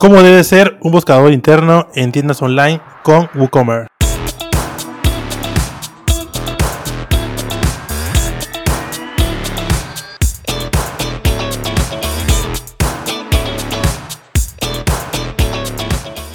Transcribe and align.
cómo 0.00 0.22
debe 0.22 0.42
ser 0.44 0.78
un 0.80 0.92
buscador 0.92 1.30
interno 1.30 1.88
en 1.94 2.10
tiendas 2.10 2.40
online 2.40 2.80
con 3.02 3.28
WooCommerce. 3.34 3.90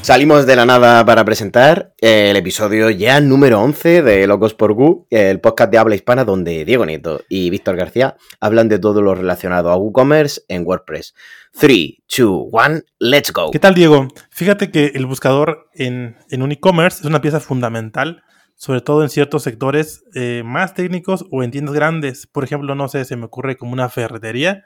Salimos 0.03 0.45
de 0.45 0.55
la 0.55 0.67
nada 0.67 1.03
para 1.03 1.25
presentar 1.25 1.91
el 1.97 2.35
episodio 2.35 2.91
ya 2.91 3.19
número 3.19 3.59
11 3.59 4.03
de 4.03 4.27
Locos 4.27 4.53
por 4.53 4.73
Gu, 4.73 5.07
el 5.09 5.39
podcast 5.39 5.71
de 5.71 5.79
habla 5.79 5.95
hispana 5.95 6.23
donde 6.23 6.63
Diego 6.63 6.85
Nieto 6.85 7.23
y 7.27 7.49
Víctor 7.49 7.75
García 7.75 8.15
hablan 8.39 8.69
de 8.69 8.77
todo 8.77 9.01
lo 9.01 9.15
relacionado 9.15 9.71
a 9.71 9.77
WooCommerce 9.77 10.43
en 10.47 10.63
WordPress. 10.63 11.15
3, 11.59 12.03
2, 12.17 12.49
1, 12.51 12.81
let's 12.99 13.31
go. 13.31 13.49
¿Qué 13.49 13.59
tal, 13.59 13.75
Diego? 13.75 14.09
Fíjate 14.29 14.71
que 14.71 14.91
el 14.95 15.05
buscador 15.05 15.69
en, 15.73 16.17
un 16.31 16.51
e-commerce 16.51 16.99
es 16.99 17.05
una 17.05 17.21
pieza 17.21 17.39
fundamental, 17.39 18.23
sobre 18.55 18.81
todo 18.81 19.03
en 19.03 19.09
ciertos 19.09 19.43
sectores 19.43 20.03
eh, 20.15 20.43
más 20.45 20.73
técnicos 20.73 21.25
o 21.31 21.43
en 21.43 21.51
tiendas 21.51 21.73
grandes. 21.73 22.27
Por 22.27 22.43
ejemplo, 22.43 22.75
no 22.75 22.89
sé, 22.89 23.05
se 23.05 23.15
me 23.15 23.25
ocurre 23.25 23.55
como 23.55 23.71
una 23.71 23.87
ferretería 23.87 24.65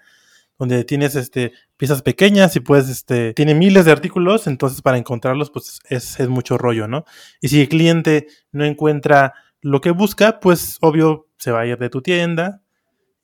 donde 0.57 0.83
tienes 0.83 1.15
este, 1.15 1.53
piezas 1.77 2.01
pequeñas 2.01 2.55
y 2.55 2.59
pues 2.59 2.89
este, 2.89 3.33
tiene 3.33 3.53
miles 3.53 3.85
de 3.85 3.91
artículos, 3.91 4.47
entonces 4.47 4.81
para 4.81 4.97
encontrarlos 4.97 5.51
pues 5.51 5.79
es, 5.89 6.19
es, 6.19 6.27
mucho 6.27 6.57
rollo, 6.57 6.87
¿no? 6.87 7.05
Y 7.39 7.47
si 7.47 7.61
el 7.61 7.69
cliente 7.69 8.27
no 8.51 8.65
encuentra 8.65 9.35
lo 9.61 9.79
que 9.79 9.91
busca, 9.91 10.39
pues 10.41 10.77
obvio 10.81 11.29
se 11.37 11.51
va 11.51 11.61
a 11.61 11.65
ir 11.65 11.77
de 11.77 11.89
tu 11.89 12.01
tienda 12.01 12.61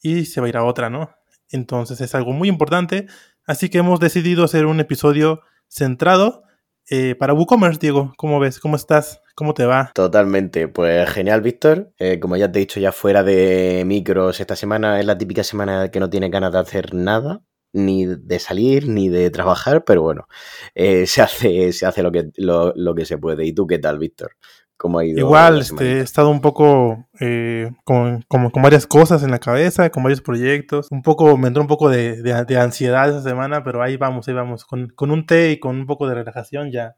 y 0.01 0.25
se 0.25 0.39
va 0.39 0.47
a 0.47 0.49
ir 0.49 0.57
a 0.57 0.63
otra, 0.63 0.89
¿no? 0.89 1.09
Entonces 1.49 2.01
es 2.01 2.15
algo 2.15 2.31
muy 2.31 2.49
importante, 2.49 3.07
así 3.45 3.69
que 3.69 3.79
hemos 3.79 3.99
decidido 3.99 4.43
hacer 4.43 4.65
un 4.65 4.79
episodio 4.79 5.41
centrado 5.67 6.43
eh, 6.89 7.15
para 7.15 7.33
WooCommerce, 7.33 7.79
Diego, 7.79 8.13
¿cómo 8.15 8.39
ves? 8.39 8.59
¿Cómo 8.59 8.75
estás? 8.75 9.21
¿Cómo 9.33 9.55
te 9.55 9.65
va? 9.65 9.91
Totalmente, 9.95 10.67
pues 10.67 11.09
genial, 11.09 11.41
Víctor. 11.41 11.91
Eh, 11.97 12.19
como 12.19 12.37
ya 12.37 12.51
te 12.51 12.59
he 12.59 12.61
dicho, 12.61 12.79
ya 12.79 12.91
fuera 12.91 13.23
de 13.23 13.83
micros, 13.87 14.39
esta 14.39 14.55
semana 14.55 14.99
es 14.99 15.05
la 15.05 15.17
típica 15.17 15.43
semana 15.43 15.89
que 15.89 15.99
no 15.99 16.11
tiene 16.11 16.29
ganas 16.29 16.51
de 16.51 16.59
hacer 16.59 16.93
nada, 16.93 17.41
ni 17.73 18.05
de 18.05 18.39
salir, 18.39 18.87
ni 18.87 19.09
de 19.09 19.31
trabajar, 19.31 19.83
pero 19.83 20.03
bueno, 20.03 20.27
eh, 20.75 21.07
se 21.07 21.23
hace, 21.23 21.73
se 21.73 21.87
hace 21.87 22.03
lo, 22.03 22.11
que, 22.11 22.29
lo 22.37 22.95
que 22.95 23.05
se 23.05 23.17
puede. 23.17 23.45
¿Y 23.45 23.53
tú 23.53 23.65
qué 23.65 23.79
tal, 23.79 23.97
Víctor? 23.97 24.37
Igual, 24.83 25.61
este, 25.61 25.93
he 25.93 25.99
estado 26.01 26.29
un 26.29 26.41
poco 26.41 27.07
eh, 27.19 27.71
con, 27.85 28.23
con, 28.27 28.51
varias 28.61 28.85
cosas 28.85 29.23
en 29.23 29.31
la 29.31 29.39
cabeza, 29.39 29.89
con 29.89 30.03
varios 30.03 30.21
proyectos. 30.21 30.87
Un 30.91 31.01
poco, 31.01 31.37
me 31.37 31.47
entró 31.47 31.61
un 31.61 31.67
poco 31.67 31.89
de, 31.89 32.21
de, 32.21 32.57
ansiedad 32.57 33.09
esa 33.09 33.21
semana, 33.21 33.63
pero 33.63 33.81
ahí 33.81 33.95
vamos, 33.95 34.27
ahí 34.27 34.33
vamos. 34.33 34.65
Con, 34.65 34.89
con, 34.89 35.11
un 35.11 35.25
té 35.25 35.51
y 35.51 35.59
con 35.59 35.77
un 35.77 35.85
poco 35.85 36.07
de 36.07 36.15
relajación 36.15 36.71
ya, 36.71 36.97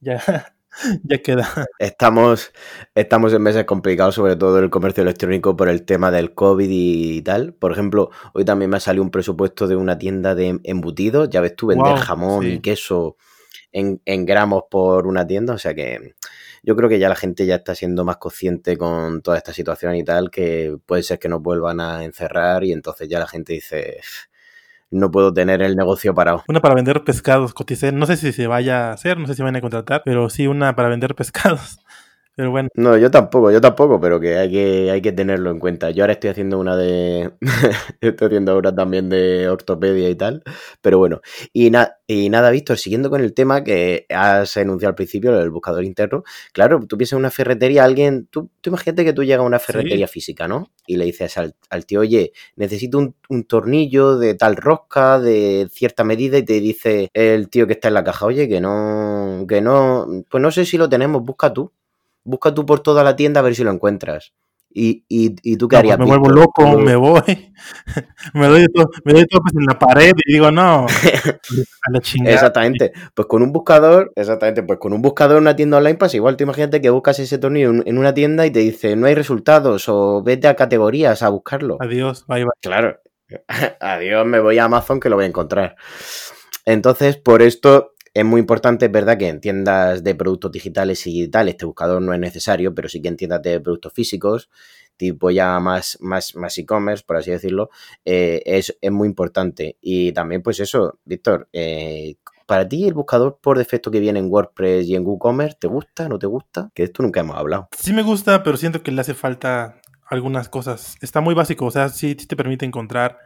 ya, 0.00 0.22
ya 1.02 1.18
queda. 1.18 1.48
Estamos, 1.80 2.52
estamos 2.94 3.32
en 3.32 3.42
meses 3.42 3.64
complicados, 3.64 4.14
sobre 4.14 4.36
todo 4.36 4.60
el 4.60 4.70
comercio 4.70 5.02
electrónico 5.02 5.56
por 5.56 5.68
el 5.68 5.84
tema 5.84 6.12
del 6.12 6.34
COVID 6.34 6.68
y 6.70 7.22
tal. 7.22 7.52
Por 7.52 7.72
ejemplo, 7.72 8.10
hoy 8.32 8.44
también 8.44 8.70
me 8.70 8.76
ha 8.76 8.80
salido 8.80 9.02
un 9.02 9.10
presupuesto 9.10 9.66
de 9.66 9.74
una 9.74 9.98
tienda 9.98 10.36
de 10.36 10.60
embutidos. 10.62 11.28
Ya 11.30 11.40
ves 11.40 11.56
tú, 11.56 11.66
vender 11.66 11.96
jamón 11.96 12.46
y 12.46 12.60
queso 12.60 13.16
en, 13.72 14.00
en 14.04 14.24
gramos 14.24 14.64
por 14.70 15.08
una 15.08 15.26
tienda, 15.26 15.54
o 15.54 15.58
sea 15.58 15.74
que 15.74 16.14
yo 16.68 16.76
creo 16.76 16.90
que 16.90 16.98
ya 16.98 17.08
la 17.08 17.14
gente 17.14 17.46
ya 17.46 17.54
está 17.54 17.74
siendo 17.74 18.04
más 18.04 18.18
consciente 18.18 18.76
con 18.76 19.22
toda 19.22 19.38
esta 19.38 19.54
situación 19.54 19.96
y 19.96 20.04
tal, 20.04 20.30
que 20.30 20.76
puede 20.84 21.02
ser 21.02 21.18
que 21.18 21.30
nos 21.30 21.40
vuelvan 21.40 21.80
a 21.80 22.04
encerrar 22.04 22.62
y 22.62 22.72
entonces 22.72 23.08
ya 23.08 23.18
la 23.18 23.26
gente 23.26 23.54
dice, 23.54 24.00
no 24.90 25.10
puedo 25.10 25.32
tener 25.32 25.62
el 25.62 25.76
negocio 25.76 26.14
parado. 26.14 26.44
Una 26.46 26.60
para 26.60 26.74
vender 26.74 27.04
pescados, 27.04 27.54
coticé, 27.54 27.90
no 27.90 28.04
sé 28.04 28.18
si 28.18 28.32
se 28.32 28.46
vaya 28.46 28.90
a 28.90 28.92
hacer, 28.92 29.16
no 29.16 29.26
sé 29.26 29.34
si 29.34 29.42
van 29.42 29.56
a 29.56 29.62
contratar, 29.62 30.02
pero 30.04 30.28
sí 30.28 30.46
una 30.46 30.76
para 30.76 30.90
vender 30.90 31.14
pescados. 31.14 31.78
Pero 32.38 32.52
bueno. 32.52 32.68
No, 32.74 32.96
yo 32.96 33.10
tampoco, 33.10 33.50
yo 33.50 33.60
tampoco, 33.60 34.00
pero 34.00 34.20
que 34.20 34.38
hay 34.38 34.48
que, 34.48 34.92
hay 34.92 35.02
que 35.02 35.10
tenerlo 35.10 35.50
en 35.50 35.58
cuenta. 35.58 35.90
Yo 35.90 36.04
ahora 36.04 36.12
estoy 36.12 36.30
haciendo 36.30 36.60
una 36.60 36.76
de. 36.76 37.32
estoy 38.00 38.26
haciendo 38.26 38.52
ahora 38.52 38.72
también 38.72 39.08
de 39.08 39.48
ortopedia 39.48 40.08
y 40.08 40.14
tal. 40.14 40.44
Pero 40.80 40.98
bueno. 40.98 41.20
Y, 41.52 41.72
y 42.06 42.30
nada, 42.30 42.50
Víctor, 42.52 42.78
siguiendo 42.78 43.10
con 43.10 43.22
el 43.22 43.34
tema 43.34 43.64
que 43.64 44.06
has 44.08 44.56
enunciado 44.56 44.90
al 44.90 44.94
principio, 44.94 45.36
el 45.36 45.50
buscador 45.50 45.82
interno. 45.82 46.22
Claro, 46.52 46.78
tú 46.86 46.96
piensas 46.96 47.14
en 47.14 47.18
una 47.18 47.32
ferretería, 47.32 47.82
alguien. 47.82 48.28
Tú, 48.30 48.52
tú 48.60 48.70
imagínate 48.70 49.04
que 49.04 49.12
tú 49.12 49.24
llegas 49.24 49.40
a 49.40 49.42
una 49.42 49.58
ferretería 49.58 50.06
física, 50.06 50.46
¿no? 50.46 50.70
Y 50.86 50.96
le 50.96 51.06
dices 51.06 51.36
al, 51.38 51.86
tío, 51.86 51.98
oye, 51.98 52.30
necesito 52.54 52.98
un, 52.98 53.16
un, 53.30 53.48
tornillo 53.48 54.16
de 54.16 54.34
tal 54.34 54.54
rosca, 54.54 55.18
de 55.18 55.66
cierta 55.72 56.04
medida, 56.04 56.38
y 56.38 56.44
te 56.44 56.60
dice 56.60 57.10
el 57.14 57.48
tío 57.48 57.66
que 57.66 57.72
está 57.72 57.88
en 57.88 57.94
la 57.94 58.04
caja, 58.04 58.26
oye, 58.26 58.48
que 58.48 58.60
no. 58.60 59.44
Que 59.48 59.60
no. 59.60 60.06
Pues 60.30 60.40
no 60.40 60.52
sé 60.52 60.64
si 60.64 60.78
lo 60.78 60.88
tenemos, 60.88 61.24
busca 61.24 61.52
tú 61.52 61.72
busca 62.28 62.54
tú 62.54 62.66
por 62.66 62.80
toda 62.80 63.02
la 63.02 63.16
tienda 63.16 63.40
a 63.40 63.42
ver 63.42 63.54
si 63.54 63.64
lo 63.64 63.70
encuentras. 63.70 64.32
¿Y, 64.70 65.04
y, 65.08 65.56
tú 65.56 65.66
qué 65.66 65.76
harías? 65.76 65.96
Pues 65.96 66.08
me 66.08 66.18
vuelvo 66.18 66.28
loco, 66.28 66.78
me 66.78 66.94
voy, 66.94 67.22
me 68.34 68.46
doy 68.46 68.66
todo, 68.68 68.90
me 69.04 69.14
doy 69.14 69.26
todo 69.26 69.40
en 69.58 69.64
la 69.64 69.78
pared 69.78 70.12
y 70.26 70.34
digo, 70.34 70.50
no, 70.50 70.86
a 71.84 71.90
la 71.90 72.00
chingada. 72.00 72.34
Exactamente, 72.34 72.92
pues 73.14 73.26
con 73.26 73.42
un 73.42 73.50
buscador, 73.50 74.12
exactamente, 74.14 74.62
pues 74.62 74.78
con 74.78 74.92
un 74.92 75.00
buscador 75.00 75.38
en 75.38 75.44
una 75.44 75.56
tienda 75.56 75.78
online, 75.78 75.96
pues 75.96 76.14
igual, 76.14 76.36
tú 76.36 76.44
imagínate 76.44 76.82
que 76.82 76.90
buscas 76.90 77.18
ese 77.18 77.38
tornillo 77.38 77.70
en 77.84 77.98
una 77.98 78.12
tienda 78.12 78.44
y 78.44 78.50
te 78.50 78.60
dice, 78.60 78.94
no 78.94 79.06
hay 79.06 79.14
resultados, 79.14 79.88
o 79.88 80.22
vete 80.22 80.48
a 80.48 80.54
categorías 80.54 81.22
a 81.22 81.30
buscarlo. 81.30 81.78
Adiós, 81.80 82.26
bye, 82.28 82.44
bye. 82.44 82.52
Claro, 82.60 83.00
adiós, 83.80 84.26
me 84.26 84.38
voy 84.38 84.58
a 84.58 84.64
Amazon 84.64 85.00
que 85.00 85.08
lo 85.08 85.16
voy 85.16 85.24
a 85.24 85.28
encontrar. 85.28 85.76
Entonces, 86.66 87.16
por 87.16 87.40
esto 87.40 87.94
es 88.18 88.24
muy 88.24 88.40
importante, 88.40 88.86
es 88.86 88.90
verdad 88.90 89.16
que 89.16 89.28
en 89.28 89.40
tiendas 89.40 90.02
de 90.02 90.12
productos 90.16 90.50
digitales 90.50 91.06
y 91.06 91.28
tal, 91.28 91.48
este 91.48 91.64
buscador 91.64 92.02
no 92.02 92.12
es 92.12 92.18
necesario, 92.18 92.74
pero 92.74 92.88
sí 92.88 93.00
que 93.00 93.06
en 93.06 93.16
tiendas 93.16 93.42
de 93.42 93.60
productos 93.60 93.92
físicos, 93.92 94.50
tipo 94.96 95.30
ya 95.30 95.60
más, 95.60 95.98
más, 96.00 96.34
más 96.34 96.58
e-commerce, 96.58 97.04
por 97.06 97.16
así 97.16 97.30
decirlo, 97.30 97.70
eh, 98.04 98.42
es, 98.44 98.76
muy 98.90 99.06
importante. 99.06 99.76
Y 99.80 100.10
también, 100.10 100.42
pues 100.42 100.58
eso, 100.58 100.98
Víctor, 101.04 101.48
eh, 101.52 102.16
para 102.44 102.68
ti 102.68 102.88
el 102.88 102.94
buscador 102.94 103.38
por 103.40 103.56
defecto 103.56 103.88
que 103.92 104.00
viene 104.00 104.18
en 104.18 104.32
WordPress 104.32 104.86
y 104.86 104.96
en 104.96 105.06
WooCommerce, 105.06 105.56
¿te 105.60 105.68
gusta? 105.68 106.08
¿No 106.08 106.18
te 106.18 106.26
gusta? 106.26 106.72
Que 106.74 106.82
de 106.82 106.86
esto 106.86 107.04
nunca 107.04 107.20
hemos 107.20 107.36
hablado. 107.36 107.68
Sí 107.78 107.92
me 107.92 108.02
gusta, 108.02 108.42
pero 108.42 108.56
siento 108.56 108.82
que 108.82 108.90
le 108.90 109.00
hace 109.00 109.14
falta 109.14 109.80
algunas 110.10 110.48
cosas. 110.48 110.96
Está 111.02 111.20
muy 111.20 111.34
básico, 111.34 111.66
o 111.66 111.70
sea, 111.70 111.88
sí 111.88 112.16
te 112.16 112.34
permite 112.34 112.66
encontrar 112.66 113.18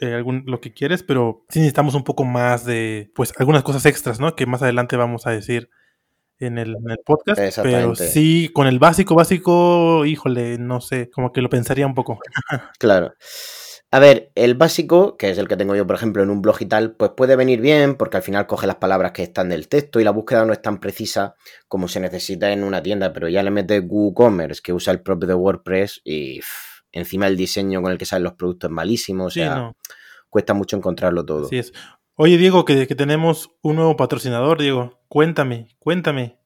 eh, 0.00 0.14
algún, 0.14 0.44
lo 0.46 0.60
que 0.60 0.72
quieres, 0.72 1.02
pero 1.02 1.44
sí 1.48 1.58
necesitamos 1.58 1.94
un 1.94 2.04
poco 2.04 2.24
más 2.24 2.64
de, 2.64 3.10
pues, 3.14 3.32
algunas 3.38 3.62
cosas 3.62 3.86
extras, 3.86 4.20
¿no? 4.20 4.34
Que 4.34 4.46
más 4.46 4.62
adelante 4.62 4.96
vamos 4.96 5.26
a 5.26 5.30
decir 5.30 5.70
en 6.38 6.58
el, 6.58 6.76
en 6.76 6.90
el 6.90 6.98
podcast. 7.04 7.40
Pero 7.62 7.94
sí, 7.94 8.50
con 8.52 8.66
el 8.66 8.78
básico, 8.78 9.14
básico, 9.14 10.04
híjole, 10.06 10.58
no 10.58 10.80
sé, 10.80 11.10
como 11.10 11.32
que 11.32 11.42
lo 11.42 11.50
pensaría 11.50 11.86
un 11.86 11.94
poco. 11.94 12.18
claro. 12.78 13.14
A 13.92 13.98
ver, 13.98 14.30
el 14.36 14.54
básico, 14.54 15.16
que 15.16 15.30
es 15.30 15.38
el 15.38 15.48
que 15.48 15.56
tengo 15.56 15.74
yo, 15.74 15.84
por 15.84 15.96
ejemplo, 15.96 16.22
en 16.22 16.30
un 16.30 16.42
blog 16.42 16.56
y 16.60 16.66
tal, 16.66 16.94
pues 16.94 17.10
puede 17.16 17.34
venir 17.34 17.60
bien 17.60 17.96
porque 17.96 18.18
al 18.18 18.22
final 18.22 18.46
coge 18.46 18.68
las 18.68 18.76
palabras 18.76 19.10
que 19.10 19.24
están 19.24 19.48
del 19.48 19.68
texto 19.68 19.98
y 19.98 20.04
la 20.04 20.12
búsqueda 20.12 20.44
no 20.44 20.52
es 20.52 20.62
tan 20.62 20.78
precisa 20.78 21.34
como 21.66 21.88
se 21.88 21.98
necesita 21.98 22.52
en 22.52 22.62
una 22.62 22.82
tienda, 22.82 23.12
pero 23.12 23.28
ya 23.28 23.42
le 23.42 23.50
metes 23.50 23.82
WooCommerce, 23.84 24.62
que 24.62 24.72
usa 24.72 24.92
el 24.92 25.02
propio 25.02 25.26
de 25.26 25.34
WordPress 25.34 26.02
y 26.04 26.40
encima 26.92 27.26
el 27.26 27.36
diseño 27.36 27.82
con 27.82 27.92
el 27.92 27.98
que 27.98 28.06
salen 28.06 28.24
los 28.24 28.34
productos 28.34 28.68
es 28.68 28.74
malísimo, 28.74 29.26
o 29.26 29.30
sea, 29.30 29.72
cuesta 30.28 30.54
mucho 30.54 30.76
encontrarlo 30.76 31.24
todo. 31.24 31.48
Sí 31.48 31.58
es. 31.58 31.72
Oye, 32.16 32.36
Diego, 32.36 32.64
que, 32.64 32.86
tenemos 32.86 33.50
un 33.62 33.76
nuevo 33.76 33.96
patrocinador, 33.96 34.60
Diego. 34.60 35.00
Cuéntame, 35.08 35.68
cuéntame. 35.78 36.38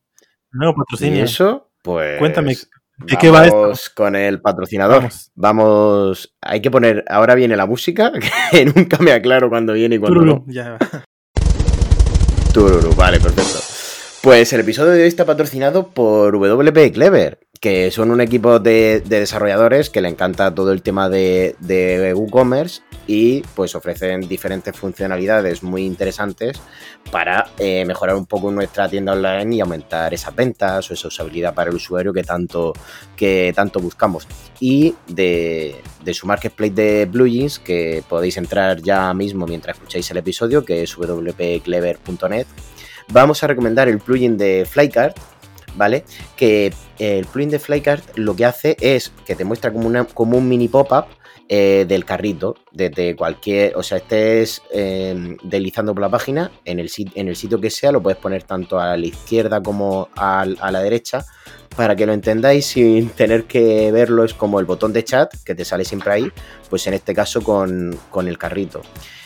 Nuevo 0.52 0.76
patrocinio. 0.76 1.18
¿Y 1.18 1.22
eso? 1.22 1.72
Pues. 1.82 2.18
Cuéntame. 2.18 2.56
¿De 2.98 3.16
qué 3.16 3.28
va 3.28 3.46
esto? 3.46 3.72
con 3.96 4.14
el 4.14 4.40
patrocinador. 4.40 5.08
Vamos. 5.34 6.36
Hay 6.40 6.62
que 6.62 6.70
poner. 6.70 7.04
Ahora 7.08 7.34
viene 7.34 7.56
la 7.56 7.66
música, 7.66 8.12
que 8.52 8.66
nunca 8.66 8.98
me 8.98 9.10
aclaro 9.12 9.48
cuando 9.48 9.72
viene 9.72 9.96
y 9.96 9.98
cuando 9.98 10.20
Tururu, 10.20 10.44
ya. 10.46 10.78
Tururu, 12.52 12.94
vale, 12.94 13.18
perfecto. 13.18 13.58
Pues 14.22 14.52
el 14.52 14.60
episodio 14.60 14.92
de 14.92 15.02
hoy 15.02 15.08
está 15.08 15.26
patrocinado 15.26 15.90
por 15.90 16.38
WP 16.38 16.92
Clever 16.92 17.43
que 17.60 17.90
son 17.90 18.10
un 18.10 18.20
equipo 18.20 18.58
de, 18.58 19.00
desarrolladores 19.00 19.88
que 19.88 20.00
le 20.00 20.08
encanta 20.08 20.54
todo 20.54 20.72
el 20.72 20.82
tema 20.82 21.08
de, 21.08 21.56
WooCommerce 22.14 22.82
y 23.06 23.40
pues 23.54 23.74
ofrecen 23.74 24.22
diferentes 24.28 24.76
funcionalidades 24.76 25.62
muy 25.62 25.84
interesantes 25.84 26.60
para 27.10 27.46
eh, 27.58 27.84
mejorar 27.84 28.16
un 28.16 28.26
poco 28.26 28.50
nuestra 28.50 28.88
tienda 28.88 29.12
online 29.12 29.56
y 29.56 29.60
aumentar 29.60 30.12
esas 30.12 30.34
ventas 30.34 30.90
o 30.90 30.94
esa 30.94 31.08
usabilidad 31.08 31.54
para 31.54 31.70
el 31.70 31.76
usuario 31.76 32.12
que 32.12 32.22
tanto, 32.22 32.72
que 33.16 33.52
tanto 33.54 33.80
buscamos. 33.80 34.26
Y 34.60 34.94
de, 35.06 35.82
su 36.12 36.26
marketplace 36.26 36.72
de 36.72 37.08
plugins 37.10 37.58
que 37.58 38.02
podéis 38.08 38.36
entrar 38.36 38.82
ya 38.82 39.12
mismo 39.14 39.46
mientras 39.46 39.76
escucháis 39.76 40.10
el 40.10 40.18
episodio, 40.18 40.64
que 40.64 40.82
es 40.82 40.96
wpclever.net, 40.96 42.46
vamos 43.08 43.42
a 43.42 43.46
recomendar 43.46 43.88
el 43.88 43.98
plugin 43.98 44.36
de 44.36 44.66
Flycard 44.68 45.14
¿vale? 45.76 46.04
Que 46.36 46.72
el 46.98 47.26
plugin 47.26 47.50
de 47.50 47.58
Flycard 47.58 48.02
lo 48.16 48.34
que 48.36 48.44
hace 48.44 48.76
es 48.80 49.12
que 49.26 49.34
te 49.34 49.44
muestra 49.44 49.72
como, 49.72 49.86
una, 49.86 50.04
como 50.04 50.38
un 50.38 50.48
mini 50.48 50.68
pop-up 50.68 51.06
eh, 51.50 51.84
del 51.86 52.06
carrito, 52.06 52.56
desde 52.72 53.14
cualquier, 53.14 53.76
o 53.76 53.82
sea, 53.82 53.98
estés 53.98 54.62
eh, 54.72 55.36
deslizando 55.42 55.92
por 55.92 56.00
la 56.00 56.08
página, 56.08 56.50
en 56.64 56.78
el, 56.78 56.90
en 57.14 57.28
el 57.28 57.36
sitio 57.36 57.60
que 57.60 57.68
sea, 57.68 57.92
lo 57.92 58.02
puedes 58.02 58.18
poner 58.18 58.44
tanto 58.44 58.80
a 58.80 58.96
la 58.96 59.04
izquierda 59.04 59.62
como 59.62 60.08
a, 60.16 60.46
la 60.46 60.80
derecha, 60.80 61.26
para 61.76 61.96
que 61.96 62.06
lo 62.06 62.14
entendáis 62.14 62.64
sin 62.64 63.10
tener 63.10 63.44
que 63.44 63.92
verlo, 63.92 64.24
es 64.24 64.32
como 64.32 64.58
el 64.58 64.64
botón 64.64 64.94
de 64.94 65.04
chat 65.04 65.34
que 65.44 65.54
te 65.54 65.66
sale 65.66 65.84
siempre 65.84 66.12
ahí, 66.14 66.32
pues 66.74 66.88
en 66.88 66.94
este 66.94 67.14
caso 67.14 67.40
con, 67.40 67.96
con 68.10 68.26
el 68.26 68.36
carrito. 68.36 68.82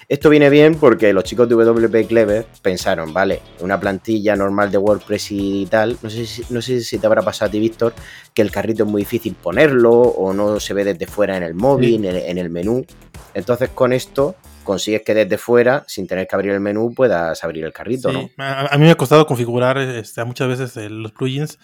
Esto 0.07 0.29
viene 0.29 0.51
bien 0.51 0.75
porque 0.75 1.15
los 1.15 1.25
chicos 1.25 1.49
de 1.49 1.55
WP 1.55 2.07
Clever 2.07 2.45
pensaron, 2.61 3.15
vale, 3.15 3.41
una 3.61 3.81
plantilla 3.81 4.37
normal 4.37 4.71
de 4.71 4.77
WordPress 4.77 5.29
y 5.31 5.65
tal, 5.65 5.97
no 6.03 6.11
sé 6.11 6.27
si, 6.27 6.45
no 6.51 6.61
sé 6.61 6.83
si 6.83 6.99
te 6.99 7.07
habrá 7.07 7.23
pasado 7.23 7.49
a 7.49 7.51
ti, 7.51 7.59
Víctor, 7.59 7.95
que 8.35 8.43
el 8.43 8.51
carrito 8.51 8.85
es 8.85 8.91
muy 8.91 9.01
difícil 9.01 9.35
ponerlo 9.35 9.93
o 9.93 10.35
no 10.35 10.61
se 10.61 10.75
ve 10.75 10.85
desde 10.85 11.07
fuera 11.07 11.39
en 11.39 11.43
el 11.43 11.55
móvil, 11.55 12.05
en, 12.05 12.37
el, 12.37 12.51
menú. 12.51 12.85
Entonces 13.33 13.71
con 13.71 13.95
esto 13.95 14.37
consigues 14.63 15.01
que 15.01 15.15
desde 15.15 15.39
fuera, 15.39 15.85
sin 15.87 16.07
tener 16.07 16.29
que 16.29 16.37
abrir 16.37 16.53
el 16.53 16.61
menú, 16.61 16.93
puedas 16.93 17.43
abrir 17.45 17.65
el 17.65 17.73
carrito, 17.73 18.13
¿no? 18.13 18.29
A, 18.37 18.77
mí 18.77 18.85
me 18.85 18.91
ha 18.91 18.95
costado 18.95 19.27
configurar 19.27 19.79
este, 19.79 20.23
muchas 20.25 20.49
veces 20.49 20.77
eh, 20.77 20.91
los 20.91 21.13
plugins. 21.13 21.59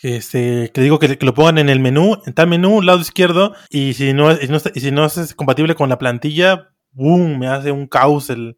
Este, 0.00 0.70
que 0.72 0.80
digo 0.80 0.98
que, 0.98 1.18
lo 1.20 1.34
pongan 1.34 1.58
en 1.58 1.68
el 1.68 1.80
menú, 1.80 2.18
en 2.24 2.32
tal 2.32 2.48
menú, 2.48 2.82
lado 2.82 3.00
izquierdo, 3.00 3.54
y 3.68 3.94
si 3.94 4.12
no, 4.12 4.34
si 4.34 4.90
no 4.92 5.06
es 5.06 5.34
compatible 5.34 5.74
con 5.74 5.88
la 5.88 5.98
plantilla, 5.98 6.70
¡boom! 6.92 7.38
Me 7.38 7.46
hace 7.46 7.70
un 7.70 7.86
caos 7.86 8.30
el, 8.30 8.56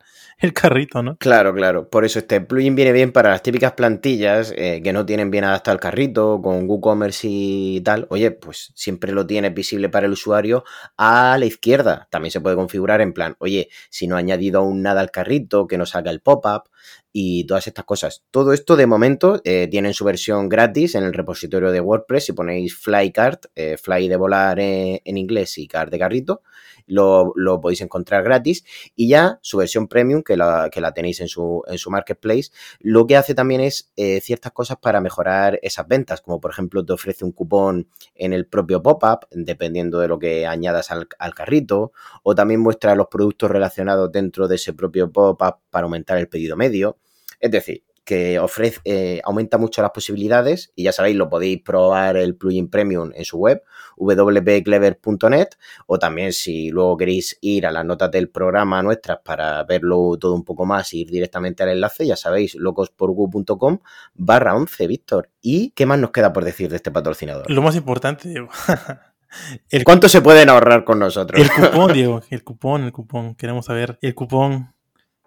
carrito, 0.54 1.02
¿no? 1.02 1.16
Claro, 1.16 1.54
claro. 1.54 1.90
Por 1.90 2.04
eso 2.04 2.18
este 2.18 2.40
plugin 2.40 2.74
viene 2.74 2.92
bien 2.92 3.12
para 3.12 3.30
las 3.30 3.42
típicas 3.42 3.72
plantillas 3.72 4.52
eh, 4.56 4.80
que 4.82 4.92
no 4.92 5.04
tienen 5.04 5.30
bien 5.30 5.44
adaptado 5.44 5.74
el 5.74 5.80
carrito, 5.80 6.40
con 6.42 6.68
WooCommerce 6.68 7.28
y 7.28 7.80
tal. 7.82 8.06
Oye, 8.10 8.30
pues 8.30 8.72
siempre 8.74 9.12
lo 9.12 9.26
tienes 9.26 9.52
visible 9.52 9.88
para 9.90 10.06
el 10.06 10.12
usuario 10.12 10.64
a 10.96 11.36
la 11.38 11.44
izquierda. 11.44 12.08
También 12.10 12.32
se 12.32 12.40
puede 12.40 12.56
configurar 12.56 13.00
en 13.02 13.12
plan, 13.12 13.36
oye, 13.38 13.68
si 13.90 14.06
no 14.06 14.16
ha 14.16 14.18
añadido 14.20 14.60
aún 14.60 14.82
nada 14.82 15.00
al 15.02 15.10
carrito, 15.10 15.66
que 15.66 15.76
nos 15.76 15.94
haga 15.94 16.10
el 16.10 16.20
pop-up 16.20 16.70
y 17.12 17.44
todas 17.44 17.66
estas 17.66 17.84
cosas. 17.84 18.24
Todo 18.30 18.52
esto 18.52 18.76
de 18.76 18.86
momento 18.86 19.40
eh, 19.44 19.68
tiene 19.70 19.92
su 19.92 20.04
versión 20.04 20.48
gratis 20.48 20.94
en 20.94 21.04
el 21.04 21.12
repositorio 21.12 21.70
de 21.72 21.80
WordPress. 21.80 22.26
Si 22.26 22.32
ponéis 22.32 22.76
flycart, 22.76 23.46
eh, 23.54 23.76
fly 23.76 24.08
de 24.08 24.16
volar 24.16 24.58
en 24.60 25.16
inglés 25.16 25.58
y 25.58 25.66
cart 25.66 25.90
de 25.90 25.98
carrito, 25.98 26.42
lo, 26.90 27.60
podéis 27.60 27.80
encontrar 27.80 28.22
gratis. 28.22 28.64
Y 28.94 29.08
ya 29.08 29.38
su 29.42 29.58
versión 29.58 29.88
premium, 29.88 30.22
que 30.22 30.36
la, 30.36 30.68
que 30.70 30.80
la 30.80 30.92
tenéis 30.92 31.20
en 31.20 31.28
su, 31.28 31.62
en 31.66 31.78
su 31.78 31.90
marketplace, 31.90 32.50
lo 32.80 33.06
que 33.06 33.16
hace 33.16 33.34
también 33.34 33.60
es 33.60 33.92
eh, 33.96 34.20
ciertas 34.20 34.52
cosas 34.52 34.78
para 34.78 35.00
mejorar 35.00 35.58
esas 35.62 35.86
ventas, 35.88 36.20
como 36.20 36.40
por 36.40 36.50
ejemplo 36.50 36.84
te 36.84 36.92
ofrece 36.92 37.24
un 37.24 37.32
cupón 37.32 37.88
en 38.14 38.32
el 38.32 38.46
propio 38.46 38.82
pop-up, 38.82 39.26
dependiendo 39.30 40.00
de 40.00 40.08
lo 40.08 40.18
que 40.18 40.46
añadas 40.46 40.90
al, 40.90 41.08
al 41.18 41.34
carrito, 41.34 41.92
o 42.22 42.34
también 42.34 42.60
muestra 42.60 42.94
los 42.94 43.08
productos 43.08 43.50
relacionados 43.50 44.10
dentro 44.12 44.48
de 44.48 44.56
ese 44.56 44.72
propio 44.72 45.10
pop-up 45.10 45.56
para 45.70 45.84
aumentar 45.84 46.18
el 46.18 46.28
pedido 46.28 46.56
medio. 46.56 46.98
Es 47.40 47.50
decir, 47.50 47.82
que 48.04 48.38
ofrece, 48.40 48.80
eh, 48.84 49.20
aumenta 49.24 49.56
mucho 49.56 49.82
las 49.82 49.92
posibilidades 49.92 50.72
y 50.74 50.82
ya 50.82 50.92
sabéis, 50.92 51.16
lo 51.16 51.28
podéis 51.28 51.62
probar 51.62 52.16
el 52.16 52.34
plugin 52.34 52.68
premium 52.68 53.12
en 53.14 53.24
su 53.24 53.38
web 53.38 53.62
www.clever.net 53.96 55.48
o 55.86 55.98
también 55.98 56.32
si 56.32 56.70
luego 56.70 56.96
queréis 56.96 57.38
ir 57.40 57.66
a 57.66 57.70
las 57.70 57.84
notas 57.84 58.10
del 58.10 58.28
programa 58.28 58.82
nuestras 58.82 59.20
para 59.24 59.62
verlo 59.64 60.16
todo 60.18 60.34
un 60.34 60.44
poco 60.44 60.66
más 60.66 60.92
e 60.92 60.98
ir 60.98 61.10
directamente 61.10 61.62
al 61.62 61.68
enlace, 61.68 62.04
ya 62.04 62.16
sabéis, 62.16 62.56
locosporgu.com 62.56 63.78
barra 64.14 64.56
11, 64.56 64.86
Víctor. 64.88 65.30
¿Y 65.40 65.70
qué 65.70 65.86
más 65.86 66.00
nos 66.00 66.10
queda 66.10 66.32
por 66.32 66.44
decir 66.44 66.68
de 66.68 66.76
este 66.76 66.90
patrocinador? 66.90 67.48
Lo 67.48 67.62
más 67.62 67.76
importante, 67.76 68.28
Diego. 68.28 68.48
el, 69.70 69.84
¿Cuánto 69.84 70.08
se 70.08 70.20
pueden 70.20 70.48
ahorrar 70.48 70.84
con 70.84 70.98
nosotros? 70.98 71.40
El 71.40 71.48
cupón, 71.48 71.92
Diego, 71.92 72.22
el 72.30 72.42
cupón, 72.42 72.82
el 72.82 72.92
cupón. 72.92 73.36
Queremos 73.36 73.66
saber 73.66 73.98
el 74.02 74.14
cupón 74.16 74.74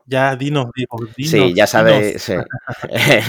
ya, 0.05 0.35
dinos, 0.35 0.67
dinos. 0.75 1.09
Sí, 1.17 1.53
ya 1.55 1.67
sabéis, 1.67 2.25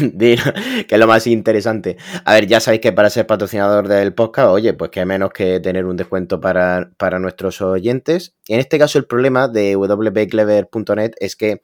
que 0.09 0.87
es 0.89 0.99
lo 0.99 1.07
más 1.07 1.27
interesante. 1.27 1.97
A 2.25 2.35
ver, 2.35 2.47
ya 2.47 2.61
sabéis 2.61 2.81
que 2.81 2.93
para 2.93 3.11
ser 3.11 3.27
patrocinador 3.27 3.89
del 3.89 4.15
podcast, 4.15 4.49
oye, 4.49 4.75
pues 4.75 4.91
que 4.91 5.05
menos 5.05 5.31
que 5.31 5.61
tener 5.61 5.85
un 5.85 5.97
descuento 5.97 6.41
para, 6.41 6.91
nuestros 7.21 7.61
oyentes. 7.61 8.35
En 8.49 8.61
este 8.61 8.79
caso, 8.79 8.99
el 8.99 9.07
problema 9.07 9.49
de 9.49 9.77
wpclever.net 9.77 11.13
es 11.21 11.37
que 11.37 11.63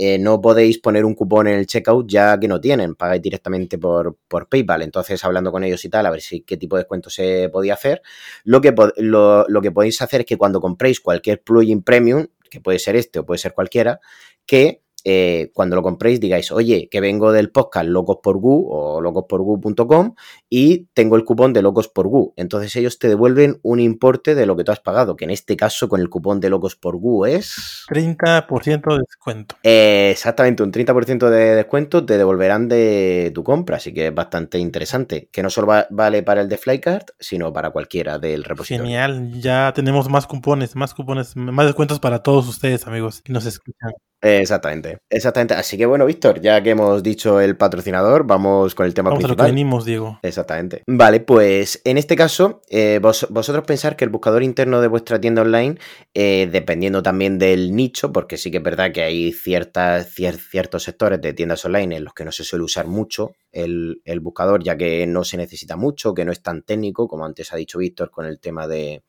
eh, 0.00 0.16
no 0.18 0.40
podéis 0.40 0.78
poner 0.78 1.04
un 1.04 1.14
cupón 1.14 1.48
en 1.48 1.58
el 1.58 1.66
checkout 1.66 2.08
ya 2.08 2.38
que 2.38 2.46
no 2.46 2.60
tienen, 2.60 2.94
pagáis 2.94 3.20
directamente 3.20 3.78
por, 3.78 4.16
PayPal. 4.48 4.82
Entonces, 4.82 5.24
hablando 5.24 5.50
con 5.50 5.64
ellos 5.64 5.84
y 5.84 5.88
tal, 5.88 6.06
a 6.06 6.10
ver 6.10 6.20
si 6.20 6.42
qué 6.42 6.56
tipo 6.56 6.76
de 6.76 6.82
descuento 6.82 7.10
se 7.10 7.48
podía 7.48 7.74
hacer. 7.74 8.00
Lo 8.44 8.60
que, 8.60 8.72
lo, 8.96 9.44
lo 9.48 9.60
que 9.60 9.72
podéis 9.72 10.00
hacer 10.00 10.20
es 10.20 10.26
que 10.26 10.36
cuando 10.36 10.60
compréis 10.60 11.00
cualquier 11.00 11.42
plugin 11.42 11.82
premium, 11.82 12.28
que 12.48 12.60
puede 12.60 12.78
ser 12.78 12.96
este 12.96 13.18
o 13.18 13.26
puede 13.26 13.38
ser 13.38 13.54
cualquiera, 13.54 14.00
que 14.48 14.82
eh, 15.04 15.50
cuando 15.54 15.76
lo 15.76 15.82
compréis 15.82 16.20
digáis, 16.20 16.50
oye, 16.50 16.88
que 16.90 17.00
vengo 17.00 17.32
del 17.32 17.50
podcast 17.50 17.88
Locos 17.88 18.18
por 18.22 18.38
Gu 18.38 18.68
o 18.68 19.00
locosporgu.com 19.00 20.14
y 20.50 20.86
tengo 20.92 21.16
el 21.16 21.24
cupón 21.24 21.52
de 21.52 21.62
Locos 21.62 21.88
por 21.88 22.08
Gu. 22.08 22.34
Entonces 22.36 22.74
ellos 22.76 22.98
te 22.98 23.08
devuelven 23.08 23.58
un 23.62 23.80
importe 23.80 24.34
de 24.34 24.44
lo 24.44 24.56
que 24.56 24.64
tú 24.64 24.72
has 24.72 24.80
pagado, 24.80 25.16
que 25.16 25.24
en 25.24 25.30
este 25.30 25.56
caso 25.56 25.88
con 25.88 26.00
el 26.00 26.10
cupón 26.10 26.40
de 26.40 26.50
Locos 26.50 26.76
por 26.76 26.96
Gu 26.96 27.26
es... 27.26 27.86
30% 27.88 28.96
de 28.96 28.98
descuento. 28.98 29.56
Eh, 29.62 30.10
exactamente, 30.12 30.62
un 30.62 30.72
30% 30.72 31.30
de 31.30 31.54
descuento 31.54 32.04
te 32.04 32.18
devolverán 32.18 32.68
de 32.68 33.30
tu 33.34 33.44
compra, 33.44 33.76
así 33.76 33.94
que 33.94 34.08
es 34.08 34.14
bastante 34.14 34.58
interesante, 34.58 35.30
que 35.32 35.42
no 35.42 35.48
solo 35.48 35.68
vale 35.90 36.22
para 36.22 36.42
el 36.42 36.48
de 36.48 36.58
Flycard, 36.58 37.06
sino 37.18 37.52
para 37.52 37.70
cualquiera 37.70 38.18
del 38.18 38.44
repositorio. 38.44 38.84
Genial, 38.84 39.40
ya 39.40 39.72
tenemos 39.74 40.08
más 40.10 40.26
cupones, 40.26 40.76
más 40.76 40.92
cupones, 40.92 41.36
más 41.36 41.66
descuentos 41.66 42.00
para 42.00 42.22
todos 42.22 42.48
ustedes, 42.48 42.86
amigos, 42.86 43.22
que 43.22 43.32
nos 43.32 43.46
escuchan. 43.46 43.92
Exactamente, 44.20 44.98
exactamente. 45.08 45.54
Así 45.54 45.78
que 45.78 45.86
bueno, 45.86 46.04
Víctor, 46.04 46.40
ya 46.40 46.60
que 46.62 46.70
hemos 46.70 47.02
dicho 47.02 47.40
el 47.40 47.56
patrocinador, 47.56 48.26
vamos 48.26 48.74
con 48.74 48.86
el 48.86 48.94
tema 48.94 49.10
vamos 49.10 49.22
principal. 49.22 49.44
A 49.44 49.48
lo 49.48 49.52
que 49.52 49.52
venimos, 49.52 49.84
Diego. 49.84 50.18
Exactamente. 50.22 50.82
Vale, 50.86 51.20
pues 51.20 51.80
en 51.84 51.98
este 51.98 52.16
caso, 52.16 52.62
eh, 52.68 52.98
vosotros 53.00 53.64
pensar 53.64 53.94
que 53.96 54.04
el 54.04 54.10
buscador 54.10 54.42
interno 54.42 54.80
de 54.80 54.88
vuestra 54.88 55.20
tienda 55.20 55.42
online, 55.42 55.76
eh, 56.14 56.48
dependiendo 56.50 57.02
también 57.02 57.38
del 57.38 57.76
nicho, 57.76 58.12
porque 58.12 58.36
sí 58.36 58.50
que 58.50 58.56
es 58.56 58.62
verdad 58.62 58.90
que 58.92 59.02
hay 59.02 59.32
ciertas, 59.32 60.08
ciertos 60.10 60.82
sectores 60.82 61.20
de 61.20 61.32
tiendas 61.32 61.64
online 61.64 61.96
en 61.96 62.04
los 62.04 62.12
que 62.12 62.24
no 62.24 62.32
se 62.32 62.42
suele 62.42 62.64
usar 62.64 62.88
mucho 62.88 63.32
el, 63.52 64.02
el 64.04 64.20
buscador, 64.20 64.64
ya 64.64 64.76
que 64.76 65.06
no 65.06 65.22
se 65.22 65.36
necesita 65.36 65.76
mucho, 65.76 66.12
que 66.12 66.24
no 66.24 66.32
es 66.32 66.42
tan 66.42 66.62
técnico, 66.62 67.06
como 67.06 67.24
antes 67.24 67.52
ha 67.52 67.56
dicho 67.56 67.78
Víctor 67.78 68.10
con 68.10 68.26
el 68.26 68.40
tema 68.40 68.66
de 68.66 69.02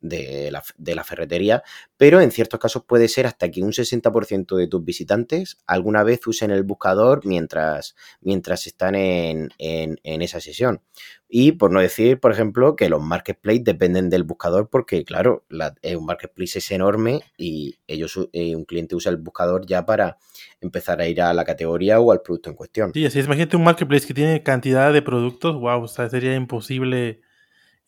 de 0.00 0.50
la, 0.50 1.04
ferretería, 1.04 1.62
pero 1.96 2.20
en 2.20 2.30
ciertos 2.30 2.58
casos 2.58 2.84
puede 2.84 3.08
ser 3.08 3.26
hasta 3.26 3.50
que 3.50 3.62
un 3.62 3.72
60% 3.72 4.56
de 4.56 4.66
tus 4.66 4.84
visitantes 4.84 5.58
alguna 5.66 6.02
vez 6.02 6.26
usen 6.26 6.50
el 6.50 6.62
buscador 6.62 7.26
mientras, 7.26 7.94
mientras 8.20 8.66
están 8.66 8.94
en, 8.94 9.50
esa 9.58 10.40
sesión. 10.40 10.82
Y 11.28 11.52
por 11.52 11.70
no 11.70 11.80
decir, 11.80 12.18
por 12.18 12.32
ejemplo, 12.32 12.76
que 12.76 12.88
los 12.88 13.02
marketplaces 13.02 13.64
dependen 13.64 14.10
del 14.10 14.24
buscador 14.24 14.68
porque, 14.68 15.04
claro, 15.04 15.44
eh, 15.82 15.96
un 15.96 16.06
marketplace 16.06 16.58
es 16.58 16.70
enorme 16.70 17.20
y 17.36 17.78
ellos, 17.86 18.18
eh, 18.32 18.56
un 18.56 18.64
cliente 18.64 18.96
usa 18.96 19.10
el 19.10 19.18
buscador 19.18 19.66
ya 19.66 19.86
para 19.86 20.18
empezar 20.60 21.00
a 21.00 21.06
ir 21.06 21.22
a 21.22 21.32
la 21.32 21.44
categoría 21.44 22.00
o 22.00 22.12
al 22.12 22.22
producto 22.22 22.50
en 22.50 22.56
cuestión. 22.56 22.92
Sí, 22.92 23.06
así. 23.06 23.20
Imagínate 23.20 23.56
un 23.56 23.64
marketplace 23.64 24.06
que 24.06 24.14
tiene 24.14 24.42
cantidad 24.42 24.92
de 24.92 25.02
productos, 25.02 25.54
wow, 25.60 25.86
sería 25.86 26.34
imposible 26.34 27.20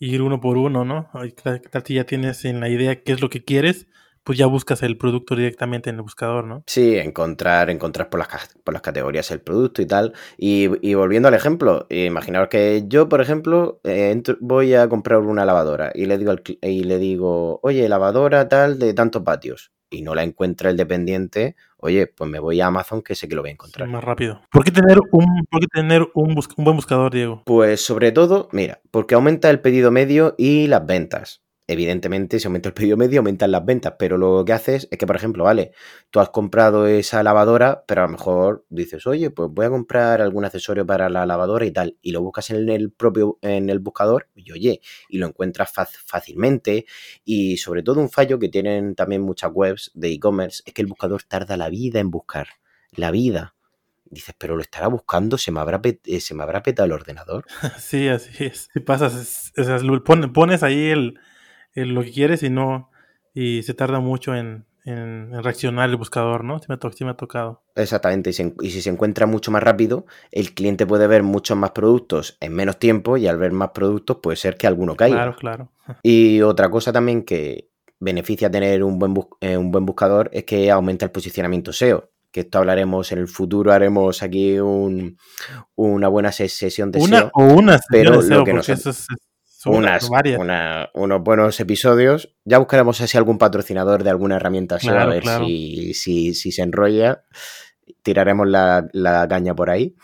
ir 0.02 0.20
uno 0.20 0.40
por 0.40 0.58
uno, 0.58 0.84
¿no? 0.84 1.08
Tal 1.42 1.84
si 1.84 1.94
ya 1.94 2.04
tienes 2.04 2.44
en 2.44 2.60
la 2.60 2.68
idea 2.68 3.02
qué 3.02 3.12
es 3.12 3.20
lo 3.20 3.30
que 3.30 3.44
quieres, 3.44 3.86
pues 4.24 4.36
ya 4.36 4.46
buscas 4.46 4.82
el 4.82 4.98
producto 4.98 5.36
directamente 5.36 5.90
en 5.90 5.96
el 5.96 6.02
buscador, 6.02 6.44
¿no? 6.44 6.64
Sí, 6.66 6.96
encontrar, 6.96 7.70
encontrar 7.70 8.10
por 8.10 8.20
las, 8.20 8.28
por 8.64 8.74
las 8.74 8.82
categorías 8.82 9.30
el 9.30 9.40
producto 9.40 9.80
y 9.80 9.86
tal. 9.86 10.12
Y, 10.36 10.94
volviendo 10.94 11.28
al 11.28 11.34
ejemplo, 11.34 11.86
imaginaos 11.88 12.48
que 12.48 12.84
yo, 12.86 13.08
por 13.08 13.20
ejemplo, 13.20 13.80
eh, 13.84 14.20
voy 14.40 14.74
a 14.74 14.88
comprar 14.88 15.20
una 15.20 15.44
lavadora 15.44 15.92
y 15.94 16.06
le 16.06 16.18
digo 16.18 16.34
y 16.60 16.84
le 16.84 16.98
digo, 16.98 17.60
oye, 17.62 17.88
lavadora 17.88 18.48
tal 18.48 18.78
de 18.78 18.94
tantos 18.94 19.22
patios 19.22 19.72
y 19.92 20.02
no 20.02 20.14
la 20.14 20.22
encuentra 20.22 20.70
el 20.70 20.76
dependiente, 20.76 21.56
oye, 21.76 22.06
pues 22.06 22.28
me 22.30 22.38
voy 22.38 22.60
a 22.60 22.66
Amazon 22.66 23.02
que 23.02 23.14
sé 23.14 23.28
que 23.28 23.34
lo 23.34 23.42
voy 23.42 23.50
a 23.50 23.52
encontrar. 23.52 23.88
más 23.88 24.02
rápido. 24.02 24.40
¿Por 24.50 24.64
qué 24.64 24.70
tener 24.70 24.98
un, 25.10 25.26
tener 25.72 26.08
un, 26.14 26.30
un 26.56 26.64
buen 26.64 26.76
buscador, 26.76 27.12
Diego? 27.12 27.42
Pues 27.44 27.84
sobre 27.84 28.12
todo, 28.12 28.48
mira, 28.52 28.80
porque 28.90 29.14
aumenta 29.14 29.50
el 29.50 29.60
pedido 29.60 29.90
medio 29.90 30.34
y 30.38 30.66
las 30.66 30.86
ventas 30.86 31.41
evidentemente, 31.66 32.38
si 32.38 32.46
aumenta 32.46 32.68
el 32.68 32.74
pedido 32.74 32.96
medio, 32.96 33.20
aumentan 33.20 33.50
las 33.50 33.64
ventas, 33.64 33.94
pero 33.98 34.18
lo 34.18 34.44
que 34.44 34.52
haces 34.52 34.88
es 34.90 34.98
que, 34.98 35.06
por 35.06 35.16
ejemplo, 35.16 35.44
vale, 35.44 35.72
tú 36.10 36.20
has 36.20 36.30
comprado 36.30 36.86
esa 36.86 37.22
lavadora, 37.22 37.84
pero 37.86 38.02
a 38.02 38.06
lo 38.06 38.12
mejor 38.12 38.64
dices, 38.68 39.06
oye, 39.06 39.30
pues 39.30 39.48
voy 39.50 39.66
a 39.66 39.70
comprar 39.70 40.20
algún 40.20 40.44
accesorio 40.44 40.86
para 40.86 41.08
la 41.08 41.26
lavadora 41.26 41.64
y 41.64 41.70
tal, 41.70 41.96
y 42.02 42.12
lo 42.12 42.22
buscas 42.22 42.50
en 42.50 42.68
el 42.68 42.90
propio, 42.90 43.38
en 43.42 43.70
el 43.70 43.78
buscador, 43.78 44.28
y 44.34 44.52
oye, 44.52 44.80
y 45.08 45.18
lo 45.18 45.26
encuentras 45.26 45.72
fácilmente, 45.72 46.86
y 47.24 47.56
sobre 47.58 47.82
todo 47.82 48.00
un 48.00 48.10
fallo 48.10 48.38
que 48.38 48.48
tienen 48.48 48.94
también 48.94 49.22
muchas 49.22 49.50
webs 49.52 49.90
de 49.94 50.12
e-commerce, 50.12 50.62
es 50.66 50.74
que 50.74 50.82
el 50.82 50.88
buscador 50.88 51.22
tarda 51.22 51.56
la 51.56 51.68
vida 51.68 52.00
en 52.00 52.10
buscar, 52.10 52.48
la 52.92 53.10
vida 53.10 53.54
dices, 54.12 54.34
pero 54.36 54.56
lo 54.56 54.62
estará 54.62 54.88
buscando, 54.88 55.38
se 55.38 55.50
me 55.50 55.60
habrá, 55.60 55.80
eh, 55.82 56.20
se 56.20 56.34
me 56.34 56.42
habrá 56.42 56.62
petado 56.62 56.86
el 56.86 56.92
ordenador. 56.92 57.46
Sí, 57.78 58.08
así 58.08 58.44
es. 58.44 58.68
Si 58.72 58.80
pasas, 58.80 59.52
pones 60.34 60.62
ahí 60.62 60.90
el, 60.90 61.18
eh, 61.74 61.86
lo 61.86 62.02
que 62.02 62.12
quieres 62.12 62.42
y 62.42 62.50
no, 62.50 62.90
y 63.34 63.62
se 63.62 63.74
tarda 63.74 64.00
mucho 64.00 64.34
en, 64.34 64.66
en, 64.84 65.32
reaccionar 65.42 65.88
el 65.88 65.96
buscador, 65.96 66.44
¿no? 66.44 66.58
Si 66.58 66.66
me, 66.68 66.76
me 66.76 67.10
ha 67.10 67.14
tocado. 67.14 67.62
Exactamente, 67.74 68.30
y, 68.30 68.70
si 68.70 68.82
se 68.82 68.90
encuentra 68.90 69.26
mucho 69.26 69.50
más 69.50 69.62
rápido, 69.62 70.06
el 70.30 70.54
cliente 70.54 70.86
puede 70.86 71.06
ver 71.06 71.22
muchos 71.22 71.56
más 71.56 71.70
productos 71.70 72.36
en 72.40 72.52
menos 72.52 72.78
tiempo 72.78 73.16
y 73.16 73.26
al 73.26 73.38
ver 73.38 73.52
más 73.52 73.70
productos 73.70 74.18
puede 74.22 74.36
ser 74.36 74.56
que 74.56 74.66
alguno 74.66 74.96
caiga. 74.96 75.16
Claro, 75.16 75.36
claro. 75.36 75.68
Y 76.02 76.40
otra 76.42 76.70
cosa 76.70 76.92
también 76.92 77.24
que 77.24 77.68
beneficia 77.98 78.50
tener 78.50 78.82
un 78.82 78.98
buen, 78.98 79.14
eh, 79.40 79.56
un 79.56 79.70
buen 79.70 79.86
buscador 79.86 80.28
es 80.32 80.44
que 80.44 80.70
aumenta 80.70 81.04
el 81.04 81.10
posicionamiento 81.10 81.72
SEO 81.72 82.12
que 82.32 82.40
esto 82.40 82.58
hablaremos 82.58 83.12
en 83.12 83.18
el 83.18 83.28
futuro, 83.28 83.72
haremos 83.72 84.22
aquí 84.22 84.58
un, 84.58 85.18
una 85.74 86.08
buena 86.08 86.32
sesión 86.32 86.90
de 86.90 86.98
una, 86.98 87.18
SEO. 87.18 87.30
O 87.34 87.44
una 87.44 87.78
sesión 87.78 88.20
de 88.20 88.22
SEO, 88.26 88.44
porque 88.44 88.72
eso 88.72 88.90
es, 88.90 89.06
unas, 89.66 90.10
unos 90.94 91.22
buenos 91.22 91.60
episodios. 91.60 92.34
Ya 92.44 92.58
buscaremos 92.58 93.00
así 93.00 93.16
algún 93.16 93.38
patrocinador 93.38 94.04
de 94.04 94.10
alguna 94.10 94.36
herramienta 94.36 94.76
a 94.76 95.06
ver 95.06 95.24
si, 95.26 95.94
si, 95.94 96.34
si, 96.34 96.52
se 96.52 96.62
enrolla. 96.62 97.24
Tiraremos 98.02 98.48
la, 98.48 98.88
la 98.92 99.26
caña 99.28 99.54
por 99.54 99.70
ahí. 99.70 99.94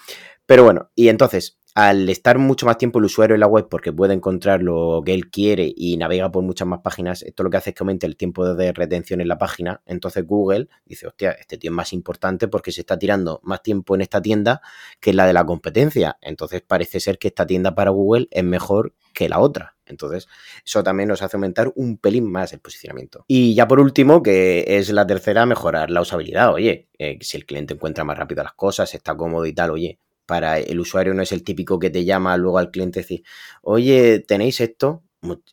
Pero 0.47 0.65
bueno, 0.65 0.91
y 0.95 1.09
entonces, 1.09 1.59
al 1.79 2.09
estar 2.09 2.39
mucho 2.39 2.67
más 2.67 2.77
tiempo 2.77 2.99
el 2.99 3.05
usuario 3.05 3.35
en 3.35 3.41
la 3.41 3.47
web 3.47 3.69
porque 3.71 3.93
puede 3.93 4.13
encontrar 4.13 4.65
lo 4.65 5.01
que 5.07 5.15
él 5.15 5.31
quiere 5.31 5.73
y 5.77 5.97
navega 5.97 6.29
por 6.29 6.43
muchas 6.43 6.67
más 6.67 6.81
páginas, 6.81 7.23
esto 7.23 7.45
lo 7.45 7.51
que 7.51 7.57
hace 7.57 7.71
es 7.71 7.77
que 7.77 7.85
aumente 7.85 8.05
el 8.05 8.17
tiempo 8.17 8.53
de 8.53 8.73
retención 8.73 9.21
en 9.21 9.29
la 9.29 9.39
página. 9.39 9.81
Entonces 9.87 10.27
Google 10.27 10.67
dice, 10.87 11.07
hostia, 11.07 11.31
este 11.31 11.57
tío 11.57 11.71
es 11.71 11.77
más 11.77 11.93
importante 11.93 12.49
porque 12.49 12.73
se 12.73 12.81
está 12.81 12.99
tirando 12.99 13.39
más 13.45 13.63
tiempo 13.63 13.95
en 13.95 14.01
esta 14.01 14.21
tienda 14.21 14.61
que 14.99 15.11
en 15.11 15.19
la 15.19 15.27
de 15.29 15.33
la 15.33 15.47
competencia. 15.47 16.19
Entonces 16.21 16.63
parece 16.63 16.99
ser 16.99 17.17
que 17.17 17.29
esta 17.29 17.47
tienda 17.47 17.77
para 17.77 17.93
Google 17.93 18.27
es 18.33 18.43
mejor 18.43 18.93
que 19.15 19.29
la 19.29 19.39
otra. 19.39 19.77
Entonces, 19.87 20.27
eso 20.67 20.83
también 20.83 21.09
nos 21.09 21.23
hace 21.23 21.37
aumentar 21.37 21.73
un 21.77 21.97
pelín 21.97 22.31
más 22.31 22.53
el 22.53 22.59
posicionamiento. 22.59 23.25
Y 23.29 23.55
ya 23.55 23.69
por 23.69 23.79
último, 23.79 24.21
que 24.23 24.65
es 24.67 24.91
la 24.91 25.07
tercera, 25.07 25.47
mejorar 25.47 25.91
la 25.91 26.01
usabilidad. 26.01 26.53
Oye, 26.53 26.89
eh, 26.99 27.19
si 27.21 27.37
el 27.37 27.47
cliente 27.47 27.75
encuentra 27.75 28.03
más 28.03 28.19
rápido 28.19 28.43
las 28.43 28.53
cosas, 28.55 28.93
está 28.95 29.17
cómodo 29.17 29.47
y 29.47 29.55
tal, 29.55 29.71
oye, 29.71 30.01
para 30.29 30.59
el 30.59 30.79
usuario 30.79 31.15
no 31.15 31.23
es 31.23 31.33
el 31.33 31.43
típico 31.43 31.79
que 31.79 31.89
te 31.89 32.05
llama 32.05 32.37
luego 32.37 32.59
al 32.59 32.71
cliente 32.71 33.01
y 33.01 33.03
decir, 33.03 33.25
oye, 33.63 34.21
¿tenéis 34.21 34.61
esto? 34.61 35.03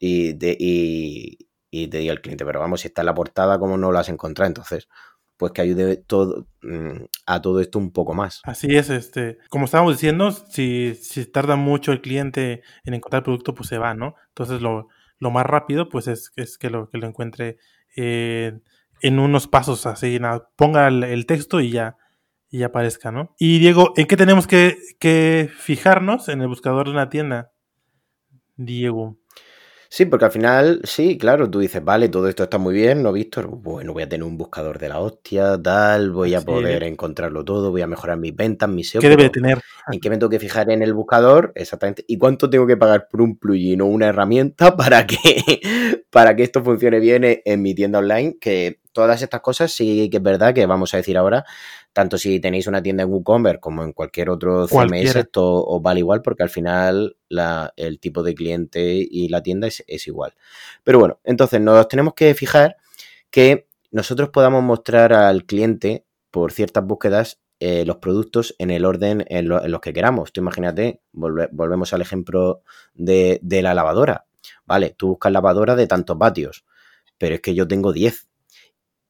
Y, 0.01 0.33
te 0.33 1.97
diga 1.97 2.11
el 2.11 2.19
cliente, 2.19 2.45
pero 2.45 2.59
vamos, 2.59 2.81
si 2.81 2.89
está 2.89 3.01
en 3.01 3.05
la 3.05 3.15
portada, 3.15 3.57
¿cómo 3.57 3.77
no 3.77 3.93
lo 3.93 3.99
has 3.99 4.09
encontrado? 4.09 4.47
Entonces, 4.47 4.89
pues 5.37 5.53
que 5.53 5.61
ayude 5.61 5.95
todo, 5.95 6.47
mm, 6.61 7.05
a 7.25 7.41
todo 7.41 7.61
esto 7.61 7.79
un 7.79 7.93
poco 7.93 8.13
más. 8.13 8.41
Así 8.43 8.75
es, 8.75 8.89
este, 8.89 9.37
como 9.49 9.63
estábamos 9.63 9.93
diciendo, 9.93 10.31
si, 10.31 10.93
si 10.95 11.25
tarda 11.25 11.55
mucho 11.55 11.93
el 11.93 12.01
cliente 12.01 12.61
en 12.83 12.95
encontrar 12.95 13.21
el 13.21 13.25
producto, 13.25 13.55
pues 13.55 13.69
se 13.69 13.77
va, 13.77 13.93
¿no? 13.93 14.15
Entonces 14.27 14.61
lo, 14.61 14.89
más 15.21 15.45
rápido, 15.45 15.87
pues 15.87 16.07
es, 16.09 16.33
es 16.35 16.57
que, 16.57 16.69
lo, 16.69 16.89
que 16.89 16.97
lo 16.97 17.07
encuentre 17.07 17.59
eh, 17.95 18.59
en 19.01 19.19
unos 19.19 19.47
pasos 19.47 19.85
así, 19.85 20.19
nada, 20.19 20.49
ponga 20.57 20.89
el 20.89 21.25
texto 21.25 21.61
y 21.61 21.71
ya 21.71 21.95
y 22.55 22.63
aparezca, 22.63 23.11
¿no? 23.11 23.35
Y 23.37 23.59
Diego, 23.59 23.91
¿en 23.97 24.07
qué 24.07 24.15
tenemos 24.15 24.47
que, 24.47 25.49
fijarnos 25.57 26.29
en 26.29 26.41
el 26.41 26.47
buscador 26.47 26.85
de 26.85 26.91
una 26.93 27.09
tienda? 27.09 27.51
Diego. 28.55 29.17
Sí, 29.89 30.05
porque 30.05 30.23
al 30.23 30.31
final, 30.31 30.79
sí, 30.85 31.17
claro, 31.17 31.49
tú 31.49 31.59
dices, 31.59 31.83
vale, 31.83 32.07
todo 32.07 32.29
esto 32.29 32.43
está 32.43 32.57
muy 32.57 32.73
bien, 32.73 33.03
¿no, 33.03 33.11
Víctor? 33.11 33.47
Bueno, 33.47 33.91
voy 33.91 34.03
a 34.03 34.09
tener 34.09 34.23
un 34.23 34.37
buscador 34.37 34.79
de 34.79 34.87
la 34.87 35.01
hostia, 35.01 35.61
tal, 35.61 36.11
voy 36.11 36.33
a 36.33 36.41
poder 36.41 36.83
encontrarlo 36.83 37.43
todo, 37.43 37.71
voy 37.71 37.81
a 37.81 37.87
mejorar 37.87 38.17
mis 38.17 38.33
ventas, 38.33 38.69
mis 38.69 38.89
SEO. 38.89 39.01
¿Qué 39.01 39.09
debe 39.09 39.29
tener? 39.29 39.61
¿En 39.91 39.99
qué 39.99 40.09
me 40.09 40.17
tengo 40.17 40.29
que 40.29 40.39
fijar 40.39 40.71
en 40.71 40.81
el 40.81 40.93
buscador? 40.93 41.51
Exactamente. 41.55 42.05
¿Y 42.07 42.17
cuánto 42.17 42.49
tengo 42.49 42.65
que 42.65 42.77
pagar 42.77 43.09
por 43.11 43.21
un 43.21 43.37
plugin 43.37 43.81
o 43.81 43.87
una 43.87 44.07
herramienta 44.07 44.77
para 44.77 45.05
que, 45.05 46.05
para 46.09 46.37
que 46.37 46.43
esto 46.43 46.63
funcione 46.63 47.01
bien 47.01 47.41
en 47.43 47.61
mi 47.61 47.75
tienda 47.75 47.99
online? 47.99 48.37
Que 48.39 48.79
todas 48.95 49.21
estas 49.21 49.41
cosas 49.41 49.73
sí 49.73 50.09
que 50.09 50.17
es 50.17 50.23
verdad 50.23 50.53
que 50.53 50.65
vamos 50.65 50.93
a 50.93 50.97
decir 50.97 51.17
ahora, 51.17 51.43
tanto 51.91 52.17
si 52.17 52.39
tenéis 52.39 52.65
una 52.65 52.81
tienda 52.81 53.03
en 53.03 53.09
WooCommerce 53.09 53.59
como 53.59 53.83
en 53.83 53.91
cualquier 53.91 54.29
otro 54.29 54.67
CMS, 54.67 55.17
esto 55.17 55.65
os 55.65 55.81
vale 55.81 55.99
igual 55.99 56.21
porque 56.21 56.43
al 56.43 56.49
final 56.49 57.17
el 57.75 57.99
tipo 57.99 58.23
de 58.23 58.33
cliente 58.33 59.05
y 59.11 59.27
la 59.27 59.43
tienda 59.43 59.67
es, 59.67 60.07
igual. 60.07 60.33
Pero 60.85 60.99
bueno, 60.99 61.19
entonces 61.25 61.59
nos 61.59 61.89
tenemos 61.89 62.13
que 62.13 62.33
fijar 62.35 62.77
que 63.29 63.67
nosotros 63.91 64.29
podamos 64.29 64.63
mostrar 64.63 65.11
al 65.11 65.43
cliente 65.43 66.05
por 66.31 66.53
ciertas 66.53 66.85
búsquedas 66.85 67.41
eh, 67.59 67.83
los 67.85 67.97
productos 67.97 68.55
en 68.59 68.69
el 68.71 68.85
orden 68.85 69.25
en, 69.27 69.49
los 69.49 69.81
que 69.81 69.91
queramos. 69.91 70.31
Tú 70.31 70.39
imagínate, 70.39 71.01
volvemos 71.11 71.91
al 71.91 72.01
ejemplo 72.01 72.61
de, 72.93 73.39
de 73.41 73.61
la 73.61 73.73
lavadora. 73.73 74.25
Vale, 74.65 74.95
tú 74.97 75.09
buscas 75.09 75.33
lavadora 75.33 75.75
de 75.75 75.85
tantos 75.85 76.17
vatios, 76.17 76.65
pero 77.17 77.35
es 77.35 77.41
que 77.41 77.53
yo 77.55 77.67
tengo 77.67 77.91
10 77.91 78.29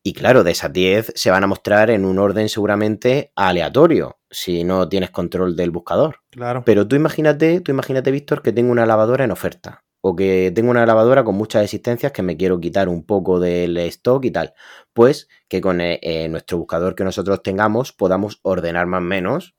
y 0.08 0.14
claro, 0.14 0.44
de 0.44 0.52
esas 0.52 0.72
10 0.72 1.14
se 1.16 1.32
van 1.32 1.44
a 1.44 1.48
mostrar 1.48 1.90
en 1.90 2.06
un 2.06 2.20
orden 2.20 2.48
seguramente 2.48 3.32
aleatorio, 3.36 4.20
si 4.30 4.64
no 4.64 4.88
tienes 4.88 5.10
control 5.10 5.56
del 5.56 5.72
buscador. 5.72 6.18
Claro. 6.30 6.62
Pero 6.64 6.88
tú 6.88 6.96
imagínate, 6.96 7.60
tú 7.62 7.72
imagínate, 7.72 8.12
Víctor, 8.12 8.44
que 8.44 8.52
tengo 8.52 8.72
una 8.72 8.86
lavadora 8.86 9.24
en 9.24 9.32
oferta. 9.32 9.84
O 10.02 10.16
que 10.16 10.52
tengo 10.54 10.70
una 10.70 10.86
lavadora 10.86 11.24
con 11.24 11.34
muchas 11.34 11.64
existencias 11.64 12.12
que 12.12 12.22
me 12.22 12.38
quiero 12.38 12.60
quitar 12.60 12.88
un 12.88 13.04
poco 13.04 13.40
del 13.40 13.78
stock 13.78 14.24
y 14.26 14.30
tal. 14.30 14.54
Pues 14.94 15.28
que 15.48 15.60
con 15.60 15.82
eh, 15.82 16.00
eh, 16.04 16.30
nuestro 16.30 16.60
buscador 16.60 16.94
que 16.94 17.04
nosotros 17.04 17.42
tengamos 17.42 17.92
podamos 17.92 18.40
ordenar 18.44 18.86
más 18.86 19.00
o 19.00 19.06
menos 19.06 19.56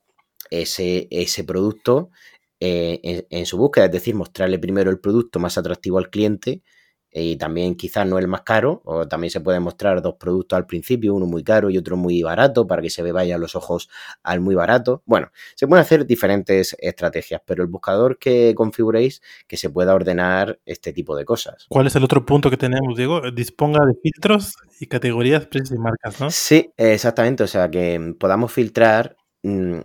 ese, 0.51 1.09
ese 1.11 1.43
producto 1.43 2.11
eh, 2.61 3.27
en, 3.31 3.47
su 3.47 3.59
búsqueda. 3.59 3.87
Es 3.87 3.91
decir, 3.91 4.15
mostrarle 4.15 4.61
primero 4.61 4.93
el 4.93 5.01
producto 5.01 5.41
más 5.41 5.59
atractivo 5.59 5.99
al 5.99 6.09
cliente 6.09 6.63
y 7.19 7.37
también 7.37 7.77
quizás 7.77 8.07
no 8.07 8.19
el 8.19 8.29
más 8.29 8.43
caro, 8.43 8.83
o 8.85 9.09
también 9.09 9.31
se 9.31 9.41
pueden 9.41 9.63
mostrar 9.63 10.03
dos 10.03 10.17
productos 10.17 10.57
al 10.57 10.67
principio, 10.67 11.15
uno 11.15 11.25
muy 11.25 11.43
caro 11.43 11.71
y 11.71 11.79
otro 11.79 11.97
muy 11.97 12.23
barato, 12.23 12.67
para 12.67 12.83
que 12.83 12.91
se 12.91 13.11
vayan 13.11 13.41
los 13.41 13.57
ojos 13.57 13.89
al 14.23 14.41
muy 14.41 14.55
barato. 14.55 15.03
Bueno, 15.07 15.31
se 15.55 15.67
pueden 15.67 15.81
hacer 15.81 16.05
diferentes 16.07 16.77
estrategias, 16.79 17.41
pero 17.47 17.63
el 17.63 17.69
buscador 17.69 18.19
que 18.19 18.55
configuréis 18.55 19.23
que 19.47 19.57
se 19.57 19.71
pueda 19.71 19.95
ordenar 19.95 20.59
este 20.67 20.93
tipo 20.93 21.17
de 21.17 21.25
cosas. 21.25 21.67
¿Cuál 21.71 21.87
es 21.87 21.97
el 21.97 22.05
otro 22.05 22.27
punto 22.27 22.51
que 22.51 22.59
tenemos, 22.59 22.97
Diego? 22.97 23.23
Disponga 23.31 23.87
de 23.87 23.95
filtros 24.03 24.57
y 24.79 24.87
categorías, 24.87 25.47
precios 25.47 25.79
y 25.79 25.81
marcas, 25.81 26.21
¿no? 26.21 26.31
Sí, 26.31 26.71
exactamente, 26.77 27.45
o 27.45 27.47
sea, 27.47 27.71
que 27.71 28.15
podamos 28.21 28.53
filtrar 28.53 29.17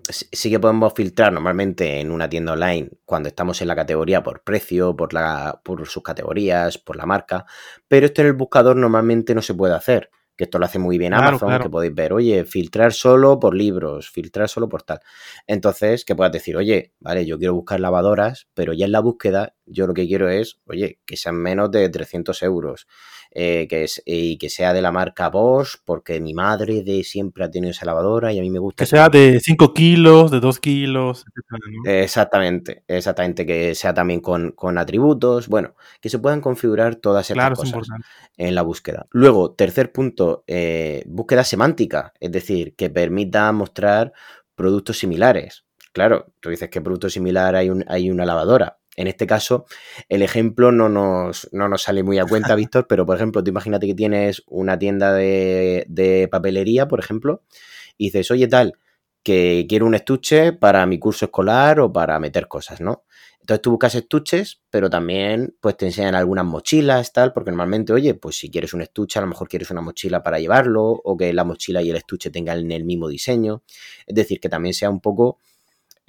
sí 0.10 0.50
que 0.50 0.60
podemos 0.60 0.94
filtrar 0.94 1.34
normalmente 1.34 2.00
en 2.00 2.12
una 2.12 2.30
tienda 2.30 2.54
online 2.54 2.90
cuando 3.06 3.30
estamos 3.30 3.62
en 3.62 3.68
la 3.68 3.76
categoría 3.76 4.24
por 4.24 4.44
precio, 4.44 4.96
por, 4.96 5.14
la, 5.14 5.62
por 5.64 5.86
sus 5.88 6.04
categorías, 6.04 6.78
por 6.78 6.96
la 6.96 7.06
marca, 7.06 7.46
pero 7.88 8.06
esto 8.06 8.22
en 8.22 8.28
el 8.28 8.34
buscador 8.34 8.76
normalmente 8.76 9.36
no 9.36 9.42
se 9.42 9.54
puede 9.54 9.76
hacer, 9.76 10.10
que 10.36 10.46
esto 10.46 10.58
lo 10.58 10.66
hace 10.66 10.80
muy 10.80 10.98
bien 10.98 11.14
Amazon, 11.14 11.60
que 11.62 11.70
podéis 11.70 11.94
ver, 11.94 12.14
oye, 12.14 12.46
filtrar 12.46 12.94
solo 12.94 13.40
por 13.40 13.56
libros, 13.56 14.10
filtrar 14.10 14.50
solo 14.50 14.68
por 14.68 14.84
tal. 14.84 15.00
Entonces, 15.46 16.06
que 16.06 16.16
puedas 16.16 16.32
decir, 16.32 16.58
oye, 16.58 16.94
vale, 17.00 17.26
yo 17.26 17.38
quiero 17.38 17.54
buscar 17.54 17.80
lavadoras, 17.80 18.48
pero 18.54 18.74
ya 18.74 18.86
en 18.86 18.92
la 18.92 19.02
búsqueda 19.02 19.56
yo 19.66 19.86
lo 19.86 19.94
que 19.94 20.08
quiero 20.08 20.30
es, 20.30 20.60
oye, 20.66 21.00
que 21.06 21.18
sean 21.18 21.36
menos 21.36 21.70
de 21.72 21.88
300 21.90 22.42
euros. 22.44 22.88
Eh, 23.34 23.66
que 23.70 23.86
es, 23.86 24.04
y 24.06 24.38
que 24.38 24.50
sea 24.50 24.74
de 24.74 24.82
la 24.82 24.92
marca 24.92 25.30
Bosch, 25.30 25.78
porque 25.86 26.20
mi 26.20 26.34
madre 26.34 26.84
de 26.84 27.02
siempre 27.06 27.46
ha 27.46 27.50
tenido 27.50 27.72
esa 27.72 27.86
lavadora 27.86 28.34
y 28.34 28.40
a 28.40 28.42
mí 28.42 28.50
me 28.50 28.60
gusta. 28.60 28.84
Que 28.84 28.86
sea 28.86 29.08
de 29.08 29.40
5 29.40 29.74
kilos, 29.74 30.32
de 30.32 30.42
2 30.42 30.60
kilos. 30.60 31.24
Exactamente, 31.86 32.84
exactamente, 32.90 33.46
que 33.46 33.74
sea 33.74 33.94
también 33.94 34.20
con, 34.20 34.78
atributos, 34.78 35.48
bueno, 35.48 35.76
que 36.02 36.10
se 36.10 36.20
puedan 36.20 36.42
configurar 36.42 36.96
todas 36.96 37.30
estas 37.30 37.58
cosas 37.58 37.88
en 38.36 38.54
la 38.54 38.64
búsqueda. 38.64 39.08
Luego, 39.12 39.54
tercer 39.54 39.94
punto, 39.94 40.44
eh, 40.48 41.04
búsqueda 41.06 41.46
semántica, 41.46 42.12
es 42.20 42.34
decir, 42.34 42.76
que 42.76 42.90
permita 42.90 43.50
mostrar 43.54 44.12
productos 44.56 45.00
similares. 45.00 45.64
Claro, 45.94 46.34
tú 46.42 46.50
dices 46.50 46.70
que 46.70 46.82
producto 46.82 47.10
similar 47.10 47.56
hay, 47.56 47.70
un, 47.70 47.86
hay 47.88 48.12
una 48.12 48.26
lavadora. 48.26 48.81
En 48.98 49.08
este 49.08 49.26
caso, 49.26 49.66
el 50.10 50.22
ejemplo 50.22 50.72
no 50.72 50.90
nos, 50.90 51.48
no 51.54 51.70
nos 51.70 51.84
sale 51.84 52.04
muy 52.04 52.20
a 52.20 52.26
cuenta, 52.26 52.56
Víctor, 52.56 52.88
pero 52.88 53.06
por 53.06 53.16
ejemplo, 53.16 53.44
tú 53.44 53.50
imagínate 53.50 53.88
que 53.88 53.96
tienes 53.96 54.44
una 54.48 54.78
tienda 54.78 55.14
de, 55.14 56.28
papelería, 56.32 56.88
por 56.88 57.00
ejemplo, 57.00 57.44
y 57.98 58.06
dices, 58.06 58.32
oye, 58.32 58.48
tal, 58.48 58.74
que 59.24 59.66
quiero 59.70 59.86
un 59.86 59.96
estuche 59.96 60.52
para 60.54 60.86
mi 60.86 61.00
curso 61.00 61.26
escolar 61.26 61.80
o 61.80 61.94
para 61.94 62.20
meter 62.20 62.48
cosas, 62.48 62.82
¿no? 62.82 63.06
Entonces 63.40 63.62
tú 63.62 63.72
buscas 63.72 63.96
estuches, 63.96 64.62
pero 64.70 64.90
también 64.90 65.56
pues 65.60 65.76
te 65.76 65.88
enseñan 65.88 66.14
algunas 66.14 66.46
mochilas, 66.46 67.12
tal, 67.12 67.34
porque 67.34 67.50
normalmente, 67.50 67.92
oye, 67.92 68.14
pues 68.14 68.38
si 68.38 68.52
quieres 68.52 68.74
un 68.74 68.82
estuche, 68.82 69.18
a 69.18 69.22
lo 69.24 69.28
mejor 69.28 69.48
quieres 69.48 69.72
una 69.72 69.82
mochila 69.82 70.22
para 70.22 70.40
llevarlo, 70.40 70.84
o 70.84 71.18
que 71.18 71.34
la 71.34 71.44
mochila 71.44 71.82
y 71.82 71.90
el 71.90 71.96
estuche 71.96 72.30
tengan 72.30 72.72
el 72.72 72.84
mismo 72.84 73.08
diseño. 73.08 73.64
Es 74.06 74.16
decir, 74.16 74.40
que 74.40 74.50
también 74.50 74.74
sea 74.74 74.90
un 74.92 75.02
poco 75.02 75.40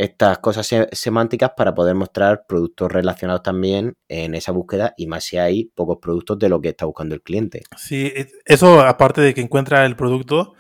estas 0.03 0.39
cosas 0.39 0.69
semánticas 0.91 1.53
para 1.57 1.75
poder 1.75 1.95
mostrar 1.95 2.45
productos 2.49 2.91
relacionados 2.91 3.45
también 3.45 3.95
en 4.09 4.35
esa 4.35 4.51
búsqueda 4.51 4.95
y 4.97 5.07
más 5.07 5.23
si 5.23 5.39
hay 5.39 5.67
pocos 5.77 5.99
productos 6.03 6.41
de 6.41 6.49
lo 6.49 6.61
que 6.61 6.71
está 6.71 6.87
buscando 6.87 7.15
el 7.15 7.23
cliente. 7.23 7.63
Sí, 7.77 8.13
eso 8.45 8.81
aparte 8.81 9.21
de 9.21 9.33
que 9.33 9.43
encuentra 9.43 9.87
el 9.87 9.95
producto, 9.95 10.55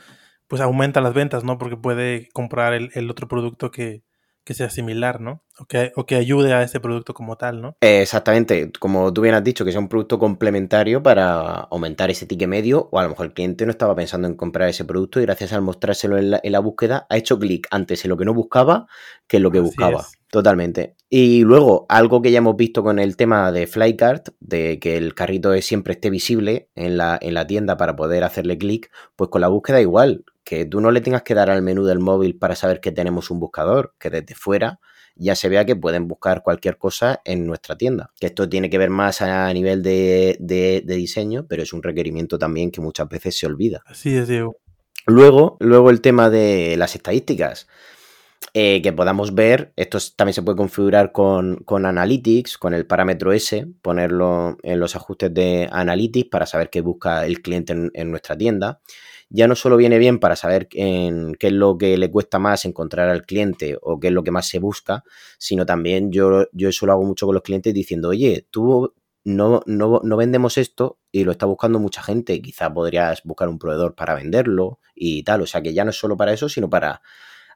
pues 0.46 0.62
aumenta 0.62 1.00
las 1.00 1.12
ventas, 1.12 1.42
¿no? 1.42 1.58
Porque 1.58 1.76
puede 1.76 2.28
comprar 2.32 2.72
el, 2.72 3.10
otro 3.10 3.26
producto 3.26 3.72
que, 3.72 4.04
que 4.44 4.54
sea 4.54 4.70
similar, 4.70 5.20
¿no? 5.20 5.42
O 5.58 5.66
que, 5.66 5.92
o 5.96 6.06
que 6.06 6.16
ayude 6.16 6.52
a 6.52 6.62
ese 6.62 6.80
producto 6.80 7.14
como 7.14 7.36
tal, 7.36 7.60
¿no? 7.60 7.76
Exactamente, 7.80 8.72
como 8.78 9.12
tú 9.12 9.20
bien 9.20 9.34
has 9.34 9.44
dicho, 9.44 9.64
que 9.64 9.70
sea 9.70 9.80
un 9.80 9.88
producto 9.88 10.18
complementario 10.18 11.02
para 11.02 11.52
aumentar 11.70 12.10
ese 12.10 12.26
ticket 12.26 12.48
medio, 12.48 12.88
o 12.90 12.98
a 12.98 13.02
lo 13.04 13.10
mejor 13.10 13.26
el 13.26 13.34
cliente 13.34 13.64
no 13.64 13.70
estaba 13.70 13.94
pensando 13.94 14.26
en 14.26 14.34
comprar 14.34 14.68
ese 14.68 14.84
producto 14.84 15.20
y 15.20 15.24
gracias 15.24 15.52
al 15.52 15.62
mostrárselo 15.62 16.18
en 16.18 16.30
la, 16.30 16.60
búsqueda 16.60 17.06
ha 17.10 17.16
hecho 17.16 17.38
clic 17.38 17.66
antes 17.70 18.04
en 18.04 18.10
lo 18.10 18.16
que 18.16 18.24
no 18.24 18.34
buscaba 18.34 18.86
que 19.26 19.38
en 19.38 19.42
lo 19.42 19.50
que 19.50 19.60
buscaba. 19.60 20.06
Totalmente. 20.30 20.96
Y 21.10 21.42
luego, 21.42 21.84
algo 21.90 22.22
que 22.22 22.30
ya 22.30 22.38
hemos 22.38 22.56
visto 22.56 22.82
con 22.82 22.98
el 22.98 23.18
tema 23.18 23.52
de 23.52 23.66
Flycart, 23.66 24.30
de 24.40 24.78
que 24.78 24.96
el 24.96 25.14
carrito 25.14 25.52
siempre 25.60 25.92
esté 25.92 26.08
visible 26.08 26.70
en 26.74 26.96
la, 26.96 27.18
en 27.20 27.34
la 27.34 27.46
tienda 27.46 27.76
para 27.76 27.96
poder 27.96 28.24
hacerle 28.24 28.56
clic, 28.56 28.90
pues 29.14 29.28
con 29.28 29.42
la 29.42 29.48
búsqueda 29.48 29.82
igual, 29.82 30.24
que 30.44 30.64
tú 30.64 30.80
no 30.80 30.90
le 30.90 31.00
tengas 31.00 31.22
que 31.22 31.34
dar 31.34 31.50
al 31.50 31.62
menú 31.62 31.84
del 31.84 31.98
móvil 31.98 32.36
para 32.36 32.56
saber 32.56 32.80
que 32.80 32.92
tenemos 32.92 33.30
un 33.30 33.40
buscador, 33.40 33.94
que 33.98 34.10
desde 34.10 34.34
fuera 34.34 34.80
ya 35.14 35.34
se 35.34 35.48
vea 35.48 35.64
que 35.64 35.76
pueden 35.76 36.08
buscar 36.08 36.42
cualquier 36.42 36.78
cosa 36.78 37.20
en 37.24 37.46
nuestra 37.46 37.76
tienda. 37.76 38.10
Que 38.18 38.26
esto 38.26 38.48
tiene 38.48 38.70
que 38.70 38.78
ver 38.78 38.90
más 38.90 39.20
a 39.20 39.52
nivel 39.52 39.82
de, 39.82 40.36
de, 40.40 40.82
diseño, 40.86 41.46
pero 41.46 41.62
es 41.62 41.72
un 41.72 41.82
requerimiento 41.82 42.38
también 42.38 42.70
que 42.70 42.80
muchas 42.80 43.08
veces 43.08 43.38
se 43.38 43.46
olvida. 43.46 43.82
Así 43.86 44.16
es, 44.16 44.28
Diego. 44.28 44.56
Luego, 45.06 45.56
luego 45.60 45.90
el 45.90 46.00
tema 46.00 46.30
de 46.30 46.76
las 46.78 46.94
estadísticas. 46.94 47.68
Eh, 48.54 48.82
que 48.82 48.92
podamos 48.92 49.34
ver, 49.34 49.72
esto 49.76 49.98
también 50.14 50.34
se 50.34 50.42
puede 50.42 50.56
configurar 50.56 51.12
con, 51.12 51.58
con, 51.64 51.86
Analytics, 51.86 52.58
con 52.58 52.74
el 52.74 52.86
parámetro 52.86 53.32
S, 53.32 53.66
ponerlo 53.80 54.58
en 54.62 54.78
los 54.78 54.94
ajustes 54.94 55.32
de 55.32 55.68
Analytics 55.70 56.28
para 56.28 56.44
saber 56.44 56.68
qué 56.68 56.82
busca 56.82 57.24
el 57.24 57.40
cliente 57.40 57.72
en 57.72 58.10
nuestra 58.10 58.36
tienda 58.36 58.80
ya 59.34 59.48
no 59.48 59.56
solo 59.56 59.78
viene 59.78 59.98
bien 59.98 60.18
para 60.18 60.36
saber 60.36 60.68
qué 60.68 61.36
es 61.40 61.52
lo 61.52 61.78
que 61.78 61.96
le 61.96 62.10
cuesta 62.10 62.38
más 62.38 62.66
encontrar 62.66 63.08
al 63.08 63.24
cliente 63.24 63.78
o 63.80 63.98
qué 63.98 64.08
es 64.08 64.12
lo 64.12 64.22
que 64.22 64.30
más 64.30 64.46
se 64.46 64.58
busca, 64.58 65.04
sino 65.38 65.64
también 65.64 66.12
yo, 66.12 66.46
yo 66.52 66.68
eso 66.68 66.84
lo 66.84 66.92
hago 66.92 67.04
mucho 67.04 67.24
con 67.26 67.34
los 67.34 67.42
clientes 67.42 67.72
diciendo, 67.72 68.10
oye, 68.10 68.46
tú 68.50 68.94
no, 69.24 69.62
no, 69.66 70.00
no 70.04 70.16
vendemos 70.18 70.58
esto 70.58 70.98
y 71.10 71.24
lo 71.24 71.32
está 71.32 71.46
buscando 71.46 71.78
mucha 71.78 72.02
gente, 72.02 72.42
quizá 72.42 72.72
podrías 72.72 73.22
buscar 73.24 73.48
un 73.48 73.58
proveedor 73.58 73.94
para 73.94 74.14
venderlo 74.14 74.80
y 74.94 75.22
tal, 75.22 75.40
o 75.40 75.46
sea 75.46 75.62
que 75.62 75.72
ya 75.72 75.84
no 75.84 75.90
es 75.90 75.96
solo 75.96 76.16
para 76.16 76.34
eso, 76.34 76.50
sino 76.50 76.68
para 76.68 77.00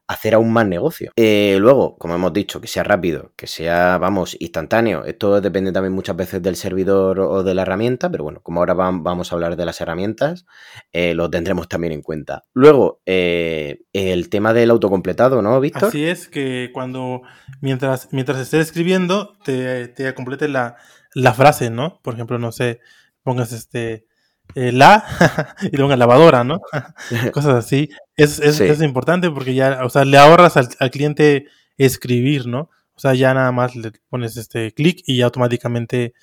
hacer 0.09 0.35
aún 0.35 0.53
más 0.53 0.67
negocio. 0.67 1.13
Eh, 1.17 1.57
luego, 1.61 1.97
como 1.99 2.15
hemos 2.15 2.33
dicho, 2.33 2.61
que 2.61 2.69
sea 2.69 2.85
rápido, 2.85 3.33
que 3.37 3.47
sea, 3.47 3.99
vamos, 3.99 4.37
instantáneo. 4.39 5.05
Esto 5.05 5.41
depende 5.41 5.73
también 5.73 5.93
muchas 5.93 6.17
veces 6.17 6.43
del 6.43 6.57
servidor 6.57 7.21
o 7.21 7.43
de 7.43 7.55
la 7.55 7.63
herramienta, 7.63 8.11
pero 8.11 8.25
bueno, 8.25 8.41
como 8.43 8.61
ahora 8.61 8.75
vamos 8.75 9.33
a 9.33 9.35
hablar 9.35 9.57
de 9.57 9.65
las 9.65 9.81
herramientas, 9.81 10.47
eh, 10.93 11.15
lo 11.15 11.29
tendremos 11.29 11.69
también 11.69 11.93
en 11.93 12.03
cuenta. 12.03 12.45
Luego, 12.53 13.01
eh, 13.07 13.83
el 13.93 14.29
tema 14.29 14.53
del 14.53 14.71
autocompletado, 14.71 15.43
¿no, 15.43 15.61
Víctor? 15.61 15.89
Así 15.89 16.05
es, 16.05 16.29
que 16.29 16.71
cuando, 16.73 17.23
mientras, 17.61 18.09
mientras 18.13 18.39
estés 18.39 18.67
escribiendo, 18.69 19.37
te, 19.45 19.89
te 19.89 20.15
complete 20.15 20.49
la, 20.49 20.77
la 21.15 21.35
frase, 21.35 21.71
¿no? 21.71 22.01
Por 22.03 22.15
ejemplo, 22.15 22.39
no 22.39 22.53
sé, 22.53 22.81
pongas 23.23 23.53
este 23.53 24.07
la 24.55 25.05
y 25.73 25.77
luego 25.77 25.95
lavadora, 25.97 26.45
¿no? 26.45 26.61
Cosas 27.33 27.55
así. 27.55 27.91
Es, 28.17 28.39
es, 28.39 28.81
importante 28.81 29.31
porque 29.31 29.55
ya, 29.55 29.81
o 29.85 29.91
sea, 29.91 30.05
le 30.05 30.17
ahorras 30.17 30.57
al, 30.57 30.91
cliente 30.91 31.47
escribir, 31.77 32.47
¿no? 32.47 32.71
O 32.95 32.99
sea, 32.99 33.13
ya 33.15 33.35
nada 33.35 33.53
más 33.53 33.77
le 33.77 33.93
pones 34.09 34.39
este 34.39 34.73
clic 34.73 35.03
y 35.07 35.21
automáticamente 35.21 36.15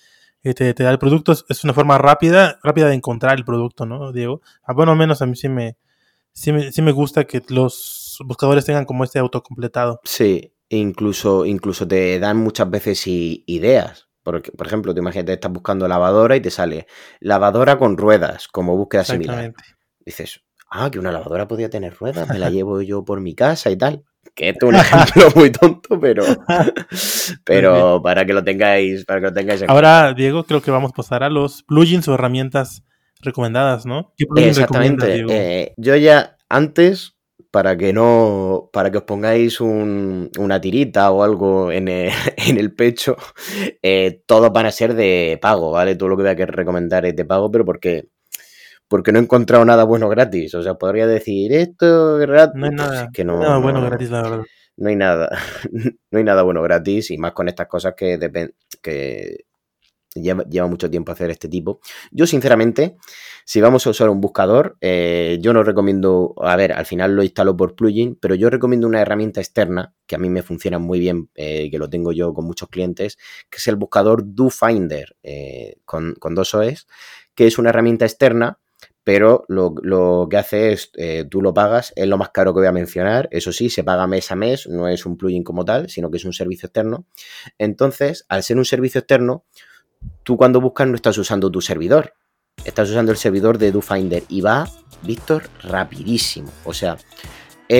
eh, 0.43 0.55
te, 0.55 0.73
da 0.73 0.89
el 0.89 0.97
producto. 0.97 1.33
Es 1.47 1.63
una 1.63 1.73
forma 1.73 1.99
rápida, 1.99 2.59
rápida 2.63 2.87
de 2.87 2.95
encontrar 2.95 3.37
el 3.37 3.45
producto, 3.45 3.85
¿no, 3.85 4.11
Diego? 4.11 4.41
Ah, 4.63 4.73
bueno, 4.73 4.95
menos 4.95 5.21
a 5.21 5.27
mí 5.27 5.35
sí 5.35 5.49
me, 5.49 5.77
sí 6.31 6.51
me, 6.51 6.71
sí 6.71 6.81
me 6.81 6.91
gusta 6.91 7.25
que 7.25 7.43
los 7.49 8.17
buscadores 8.25 8.65
tengan 8.65 8.85
como 8.85 9.03
este 9.03 9.19
autocompletado. 9.19 10.01
Sí, 10.03 10.51
incluso, 10.69 11.45
incluso 11.45 11.87
te 11.87 12.17
dan 12.17 12.37
muchas 12.37 12.71
veces 12.71 13.03
ideas. 13.05 14.07
Por, 14.23 14.41
por 14.41 14.65
ejemplo, 14.65 14.95
te 14.95 14.99
imagínate, 15.01 15.33
estás 15.33 15.51
buscando 15.51 15.87
lavadora 15.87 16.35
y 16.35 16.41
te 16.41 16.49
sale 16.49 16.87
lavadora 17.19 17.77
con 17.77 17.97
ruedas, 17.97 18.47
como 18.47 18.75
búsqueda 18.75 19.03
similar. 19.03 19.53
Dices, 20.05 20.41
ah, 20.73 20.89
que 20.91 20.99
una 20.99 21.11
lavadora 21.11 21.47
podía 21.47 21.69
tener 21.69 21.95
ruedas, 21.95 22.27
me 22.27 22.39
la 22.39 22.49
llevo 22.51 22.81
yo 22.81 23.05
por 23.05 23.21
mi 23.21 23.35
casa 23.35 23.69
y 23.69 23.77
tal. 23.77 24.03
Que 24.35 24.49
esto 24.49 24.67
es 24.67 24.73
un 24.73 24.79
ejemplo 24.79 25.29
muy 25.35 25.51
tonto, 25.51 25.99
pero, 25.99 26.23
pero 27.43 28.01
para 28.01 28.25
que 28.25 28.33
lo 28.33 28.43
tengáis, 28.43 29.05
para 29.05 29.19
que 29.19 29.27
lo 29.27 29.33
tengáis 29.33 29.63
Ahora, 29.67 30.13
Diego, 30.13 30.43
creo 30.45 30.61
que 30.61 30.71
vamos 30.71 30.91
a 30.91 30.95
pasar 30.95 31.23
a 31.23 31.29
los 31.29 31.61
plugins 31.63 32.07
o 32.07 32.15
herramientas 32.15 32.83
recomendadas, 33.21 33.85
¿no? 33.85 34.13
¿Qué 34.17 34.25
Exactamente. 34.47 35.25
Eh, 35.29 35.73
yo 35.77 35.95
ya 35.95 36.37
antes 36.49 37.15
para 37.51 37.77
que 37.77 37.93
no, 37.93 38.71
para 38.73 38.89
que 38.89 38.97
os 38.97 39.03
pongáis 39.03 39.61
una 39.61 40.59
tirita 40.59 41.11
o 41.11 41.21
algo 41.21 41.71
en 41.71 41.87
el, 41.87 42.73
pecho, 42.73 43.15
eh, 43.83 44.23
todos 44.25 44.51
van 44.51 44.65
a 44.65 44.71
ser 44.71 44.95
de 44.95 45.37
pago, 45.39 45.69
¿vale? 45.69 45.95
Todo 45.95 46.09
lo 46.09 46.17
que 46.17 46.23
voy 46.23 46.31
a 46.31 46.45
recomendar 46.47 47.05
es 47.05 47.15
de 47.15 47.25
pago, 47.25 47.51
pero 47.51 47.63
porque 47.63 48.07
porque 48.93 49.11
no 49.11 49.17
he 49.17 49.23
encontrado 49.23 49.65
nada 49.65 49.85
bueno 49.85 50.07
gratis. 50.07 50.53
O 50.53 50.61
sea, 50.61 50.75
podría 50.75 51.07
decir 51.07 51.51
esto 51.51 52.17
gratis. 52.17 52.53
No 52.53 52.67
hay 52.67 52.71
nada, 52.73 53.09
que 53.11 53.25
no, 53.25 53.59
bueno 53.59 53.81
gratis, 53.81 54.11
la 54.11 54.21
verdad. 54.21 54.43
No 54.77 54.89
hay 54.89 54.95
nada, 54.95 55.35
no 56.11 56.19
hay 56.19 56.23
nada 56.23 56.43
bueno 56.43 56.61
gratis 56.61 57.09
y 57.09 57.17
más 57.17 57.31
con 57.31 57.47
estas 57.47 57.65
cosas 57.65 57.95
que, 57.97 58.19
que 58.83 59.45
lleva, 60.13 60.43
lleva, 60.43 60.67
mucho 60.67 60.91
tiempo 60.91 61.11
hacer 61.11 61.31
este 61.31 61.47
tipo. 61.49 61.79
Yo, 62.11 62.27
sinceramente, 62.27 62.97
si 63.45 63.61
vamos 63.61 63.87
a 63.87 63.89
usar 63.89 64.11
un 64.11 64.21
buscador, 64.21 64.77
eh, 64.79 65.39
yo 65.41 65.53
no 65.53 65.63
recomiendo, 65.63 66.35
a 66.37 66.55
ver, 66.55 66.71
al 66.71 66.85
final 66.85 67.15
lo 67.15 67.23
instalo 67.23 67.57
por 67.57 67.73
plugin, 67.73 68.15
pero 68.21 68.35
yo 68.35 68.51
recomiendo 68.51 68.85
una 68.85 69.01
herramienta 69.01 69.41
externa 69.41 69.95
que 70.05 70.17
a 70.17 70.19
mí 70.19 70.29
me 70.29 70.43
funciona 70.43 70.77
muy 70.77 70.99
bien, 70.99 71.31
eh, 71.33 71.71
que 71.71 71.79
lo 71.79 71.89
tengo 71.89 72.11
yo 72.11 72.31
con 72.35 72.45
muchos 72.45 72.69
clientes, 72.69 73.17
que 73.49 73.57
es 73.57 73.67
el 73.67 73.75
buscador 73.75 74.21
DoFinder 74.23 75.15
eh, 75.23 75.77
con, 75.83 76.13
con, 76.19 76.35
dos 76.35 76.53
OEs, 76.53 76.85
que 77.33 77.47
es 77.47 77.57
una 77.57 77.71
herramienta 77.71 78.05
externa 78.05 78.59
pero 79.03 79.45
lo, 79.47 79.75
lo, 79.81 80.27
que 80.29 80.37
hace 80.37 80.71
es, 80.71 80.91
tú 81.29 81.41
lo 81.41 81.53
pagas, 81.53 81.93
es 81.95 82.07
lo 82.07 82.17
más 82.17 82.29
caro 82.29 82.53
que 82.53 82.59
voy 82.59 82.67
a 82.67 82.71
mencionar, 82.71 83.27
eso 83.31 83.51
sí, 83.51 83.69
se 83.69 83.83
paga 83.83 84.07
mes 84.07 84.31
a 84.31 84.35
mes, 84.35 84.67
no 84.67 84.87
es 84.87 85.05
un 85.05 85.17
plugin 85.17 85.43
como 85.43 85.65
tal, 85.65 85.89
sino 85.89 86.09
que 86.09 86.17
es 86.17 86.25
un 86.25 86.33
servicio 86.33 86.67
externo. 86.67 87.05
Entonces, 87.57 88.25
al 88.29 88.43
ser 88.43 88.57
un 88.57 88.65
servicio 88.65 88.99
externo, 88.99 89.45
tú 90.23 90.37
cuando 90.37 90.61
buscas 90.61 90.87
no 90.87 90.95
estás 90.95 91.17
usando 91.17 91.51
tu 91.51 91.61
servidor, 91.61 92.13
estás 92.65 92.89
usando 92.89 93.11
el 93.11 93.17
servidor 93.17 93.57
de 93.57 93.71
DoFinder 93.71 94.23
y 94.29 94.41
va, 94.41 94.69
Víctor, 95.01 95.43
rapidísimo. 95.63 96.49
O 96.63 96.73
sea, 96.73 96.97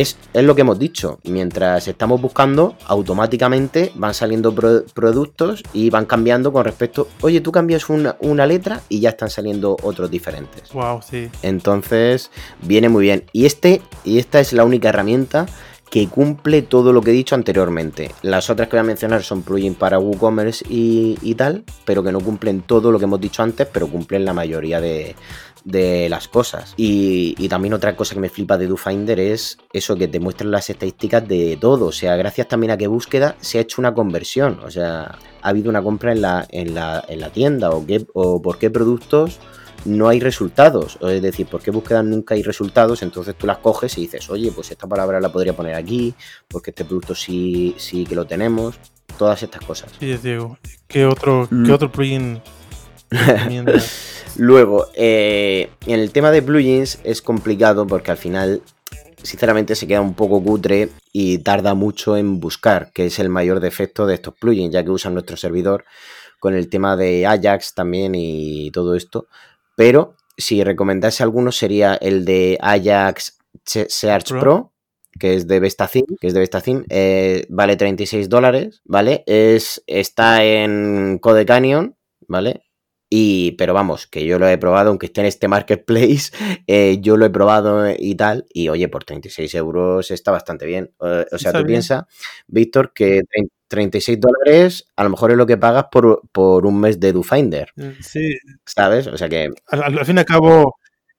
es, 0.01 0.17
es, 0.33 0.43
lo 0.43 0.55
que 0.55 0.61
hemos 0.61 0.79
dicho. 0.79 1.19
Mientras 1.25 1.87
estamos 1.87 2.21
buscando, 2.21 2.75
automáticamente 2.85 3.91
van 3.95 4.13
saliendo 4.13 4.53
productos 4.53 5.63
y 5.73 5.89
van 5.89 6.05
cambiando 6.05 6.51
con 6.51 6.65
respecto. 6.65 7.07
Oye, 7.21 7.41
tú 7.41 7.51
cambias 7.51 7.89
una, 7.89 8.15
una, 8.19 8.45
letra 8.45 8.81
y 8.89 8.99
ya 8.99 9.09
están 9.09 9.29
saliendo 9.29 9.77
otros 9.83 10.09
diferentes. 10.09 10.71
Wow, 10.73 11.01
sí. 11.01 11.29
Entonces, 11.41 12.31
viene 12.61 12.89
muy 12.89 13.03
bien. 13.03 13.25
Y 13.33 13.45
este, 13.45 13.81
y 14.03 14.19
esta 14.19 14.39
es 14.39 14.53
la 14.53 14.63
única 14.63 14.89
herramienta 14.89 15.47
que 15.93 16.07
cumple 16.07 16.63
todo 16.63 16.91
lo 16.91 17.01
que 17.01 17.11
he 17.11 17.13
dicho 17.13 17.35
anteriormente. 17.35 18.09
Las 18.23 18.49
otras 18.49 18.67
que 18.67 18.77
voy 18.77 18.79
a 18.79 18.83
mencionar 18.83 19.21
son 19.21 19.43
plugins 19.43 19.77
para 19.77 19.99
WooCommerce 19.99 20.65
y, 20.67 21.35
tal, 21.35 21.65
pero 21.85 22.01
que 22.01 22.11
no 22.11 22.19
cumplen 22.19 22.61
todo 22.61 22.91
lo 22.91 22.97
que 22.97 23.05
hemos 23.05 23.21
dicho 23.21 23.43
antes, 23.43 23.67
pero 23.71 23.87
cumplen 23.87 24.25
la 24.25 24.33
mayoría 24.33 24.81
de, 24.81 25.15
las 25.65 26.27
cosas. 26.27 26.73
Y, 26.77 27.47
también 27.47 27.73
otra 27.73 27.95
cosa 27.95 28.15
que 28.15 28.21
me 28.21 28.29
flipa 28.29 28.57
de 28.57 28.67
DoFinder 28.67 29.19
es 29.19 29.57
eso 29.71 29.95
que 29.95 30.07
te 30.07 30.19
muestran 30.19 30.51
las 30.51 30.69
estadísticas 30.69 31.27
de 31.27 31.57
todo. 31.59 31.85
O 31.87 31.91
sea, 31.91 32.15
gracias 32.15 32.47
también 32.47 32.71
a 32.71 32.77
que 32.77 32.87
búsqueda 32.87 33.35
se 33.39 33.57
ha 33.57 33.61
hecho 33.61 33.81
una 33.81 33.93
conversión. 33.93 34.59
O 34.63 34.71
sea, 34.71 35.17
ha 35.41 35.49
habido 35.49 35.69
una 35.69 35.81
compra 35.81 36.11
en 36.11 36.21
la, 36.21 36.45
en 36.49 36.73
la, 36.73 37.03
en 37.07 37.19
la 37.19 37.29
tienda 37.29 37.71
o, 37.71 37.85
qué, 37.85 38.05
o 38.13 38.41
por 38.41 38.57
qué 38.57 38.69
productos 38.69 39.39
no 39.85 40.07
hay 40.07 40.19
resultados. 40.19 40.97
Es 41.01 41.21
decir, 41.21 41.47
¿por 41.47 41.61
qué 41.61 41.71
búsquedas 41.71 42.05
nunca 42.05 42.35
hay 42.35 42.43
resultados? 42.43 43.01
Entonces 43.01 43.35
tú 43.35 43.47
las 43.47 43.57
coges 43.57 43.97
y 43.97 44.01
dices, 44.01 44.29
oye, 44.29 44.51
pues 44.51 44.71
esta 44.71 44.87
palabra 44.87 45.19
la 45.19 45.31
podría 45.31 45.55
poner 45.55 45.75
aquí, 45.75 46.13
porque 46.47 46.71
este 46.71 46.85
producto 46.85 47.15
sí, 47.15 47.75
sí 47.77 48.05
que 48.05 48.15
lo 48.15 48.25
tenemos. 48.25 48.75
Todas 49.17 49.43
estas 49.43 49.63
cosas. 49.63 49.91
Sí, 49.99 50.09
es 50.09 50.23
Diego. 50.23 50.57
¿Qué 50.87 51.05
otro, 51.05 51.47
¿qué 51.47 51.55
mm. 51.55 51.71
otro 51.71 51.91
plugin 51.91 52.41
Luego, 54.37 54.87
eh, 54.95 55.69
en 55.85 55.99
el 55.99 56.11
tema 56.11 56.31
de 56.31 56.41
plugins 56.41 56.99
es 57.03 57.21
complicado 57.21 57.85
porque 57.85 58.11
al 58.11 58.17
final, 58.17 58.61
sinceramente, 59.21 59.75
se 59.75 59.87
queda 59.87 60.01
un 60.01 60.15
poco 60.15 60.43
cutre 60.43 60.89
y 61.11 61.37
tarda 61.39 61.75
mucho 61.75 62.17
en 62.17 62.39
buscar, 62.39 62.91
que 62.93 63.05
es 63.05 63.19
el 63.19 63.29
mayor 63.29 63.59
defecto 63.59 64.07
de 64.07 64.15
estos 64.15 64.33
plugins, 64.33 64.73
ya 64.73 64.83
que 64.83 64.89
usan 64.89 65.13
nuestro 65.13 65.37
servidor 65.37 65.85
con 66.39 66.55
el 66.55 66.69
tema 66.69 66.97
de 66.97 67.25
Ajax 67.25 67.73
también 67.73 68.15
y 68.15 68.71
todo 68.71 68.95
esto 68.95 69.27
pero 69.75 70.15
si 70.37 70.63
recomendase 70.63 71.23
alguno 71.23 71.51
sería 71.51 71.95
el 71.95 72.25
de 72.25 72.57
Ajax 72.61 73.37
Search 73.65 74.29
Pro, 74.39 74.73
que 75.19 75.35
es 75.35 75.47
de 75.47 75.59
Vestacin, 75.59 76.05
que 76.19 76.27
es 76.27 76.33
de 76.33 76.39
Vestacin, 76.39 76.85
eh, 76.89 77.45
vale 77.49 77.75
36 77.75 78.29
dólares, 78.29 78.81
¿vale? 78.83 79.23
Es, 79.27 79.83
está 79.85 80.43
en 80.43 81.19
Code 81.19 81.45
Canyon, 81.45 81.95
¿vale? 82.27 82.63
Y, 83.15 83.51
pero 83.59 83.75
vamos, 83.75 84.07
que 84.07 84.25
yo 84.25 84.39
lo 84.39 84.47
he 84.47 84.57
probado, 84.57 84.89
aunque 84.89 85.05
esté 85.05 85.21
en 85.21 85.27
este 85.27 85.47
marketplace, 85.47 86.31
eh, 86.65 86.97
yo 86.99 87.15
lo 87.15 87.27
he 87.27 87.29
probado 87.29 87.85
y 87.95 88.15
tal. 88.15 88.47
Y 88.51 88.69
oye, 88.69 88.87
por 88.87 89.03
36 89.03 89.53
euros 89.53 90.09
está 90.09 90.31
bastante 90.31 90.65
bien. 90.65 90.91
o 90.97 91.37
sea, 91.37 91.53
tú 91.53 91.63
piensas, 91.63 92.05
Víctor, 92.47 92.91
que 92.91 93.21
36 93.67 94.19
dólares 94.19 94.87
a 94.95 95.03
lo 95.03 95.11
mejor 95.11 95.29
es 95.29 95.37
lo 95.37 95.45
que 95.45 95.57
pagas 95.57 95.85
por, 95.91 96.65
un 96.65 96.79
mes 96.79 96.99
de 96.99 97.13
DoFinder. 97.13 97.71
Mm, 97.75 98.01
sí. 98.01 98.35
¿Sabes? 98.65 99.05
O 99.05 99.15
sea 99.15 99.29
que. 99.29 99.51
Al, 99.67 100.05
fin 100.07 100.15
y 100.15 100.19
al 100.19 100.25
cabo, 100.25 100.77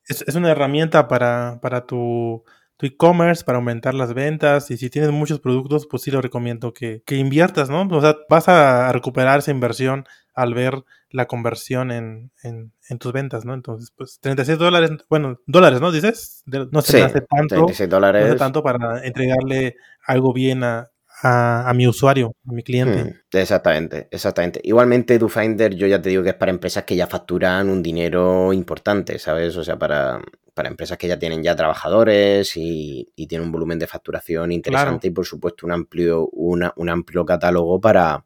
es, 0.09 0.35
una 0.35 0.51
herramienta 0.51 1.07
para, 1.07 1.61
para 1.63 1.87
tu 1.87 2.43
tu 2.77 2.87
e-commerce 2.87 3.45
para 3.45 3.59
aumentar 3.59 3.95
las 3.95 4.15
ventas 4.15 4.69
y 4.73 4.77
si 4.77 4.91
tienes 4.91 5.13
muchos 5.13 5.39
productos, 5.39 5.87
pues 5.87 6.03
sí 6.03 6.11
lo 6.11 6.21
recomiendo 6.21 6.75
que, 6.75 7.05
que, 7.07 7.15
inviertas, 7.15 7.71
¿no? 7.71 7.83
O 7.83 8.01
sea, 8.01 8.17
vas 8.29 8.49
a 8.49 8.91
recuperar 8.91 9.39
esa 9.39 9.53
inversión 9.53 10.07
al 10.35 10.55
ver 10.55 10.85
la 11.11 11.27
conversión 11.27 11.91
en, 11.91 12.33
en, 12.43 12.73
en 12.89 12.99
tus 12.99 13.13
ventas, 13.13 13.45
¿no? 13.45 13.55
Entonces, 13.55 13.93
pues 13.97 14.19
36 14.21 14.59
dólares, 14.59 14.91
bueno, 15.09 15.41
dólares, 15.47 15.81
¿no? 15.81 15.93
Dices, 15.93 16.43
no 16.47 16.83
se 16.83 17.03
hace 17.03 17.21
tanto, 17.21 17.55
36 17.55 17.89
dólares. 17.89 18.23
No 18.23 18.29
hace 18.31 18.39
tanto 18.39 18.63
para 18.63 19.05
entregarle 19.05 19.77
algo 20.07 20.33
bien 20.33 20.65
a, 20.65 20.91
a, 21.23 21.73
mi 21.75 21.87
usuario, 21.87 22.35
a 22.49 22.53
mi 22.53 22.63
cliente. 22.63 23.05
Hmm, 23.05 23.15
exactamente, 23.33 24.09
exactamente. 24.11 24.61
Igualmente, 24.65 25.19
DoFinder, 25.19 25.75
yo 25.75 25.87
ya 25.87 26.03
te 26.03 26.11
digo 26.11 26.23
que 26.23 26.31
es 26.31 26.35
para 26.35 26.51
empresas 26.51 26.85
que 26.85 26.97
ya 26.97 27.07
facturan 27.07 27.69
un 27.69 27.83
dinero 27.83 28.53
importante, 28.53 29.19
¿sabes? 29.19 29.57
O 29.57 29.65
sea, 29.65 29.79
para, 29.79 30.21
para 30.53 30.69
empresas 30.69 30.99
que 30.99 31.09
ya 31.09 31.19
tienen 31.19 31.43
ya 31.43 31.55
trabajadores 31.55 32.57
y, 32.57 33.09
tienen 33.29 33.47
un 33.47 33.53
volumen 33.53 33.79
de 33.79 33.87
facturación 33.87 34.53
interesante 34.53 35.09
y, 35.09 35.11
por 35.11 35.25
supuesto, 35.25 35.67
un 35.67 35.73
amplio, 35.73 36.29
un 36.29 36.89
amplio 36.89 37.25
catálogo 37.25 37.81
para. 37.81 38.25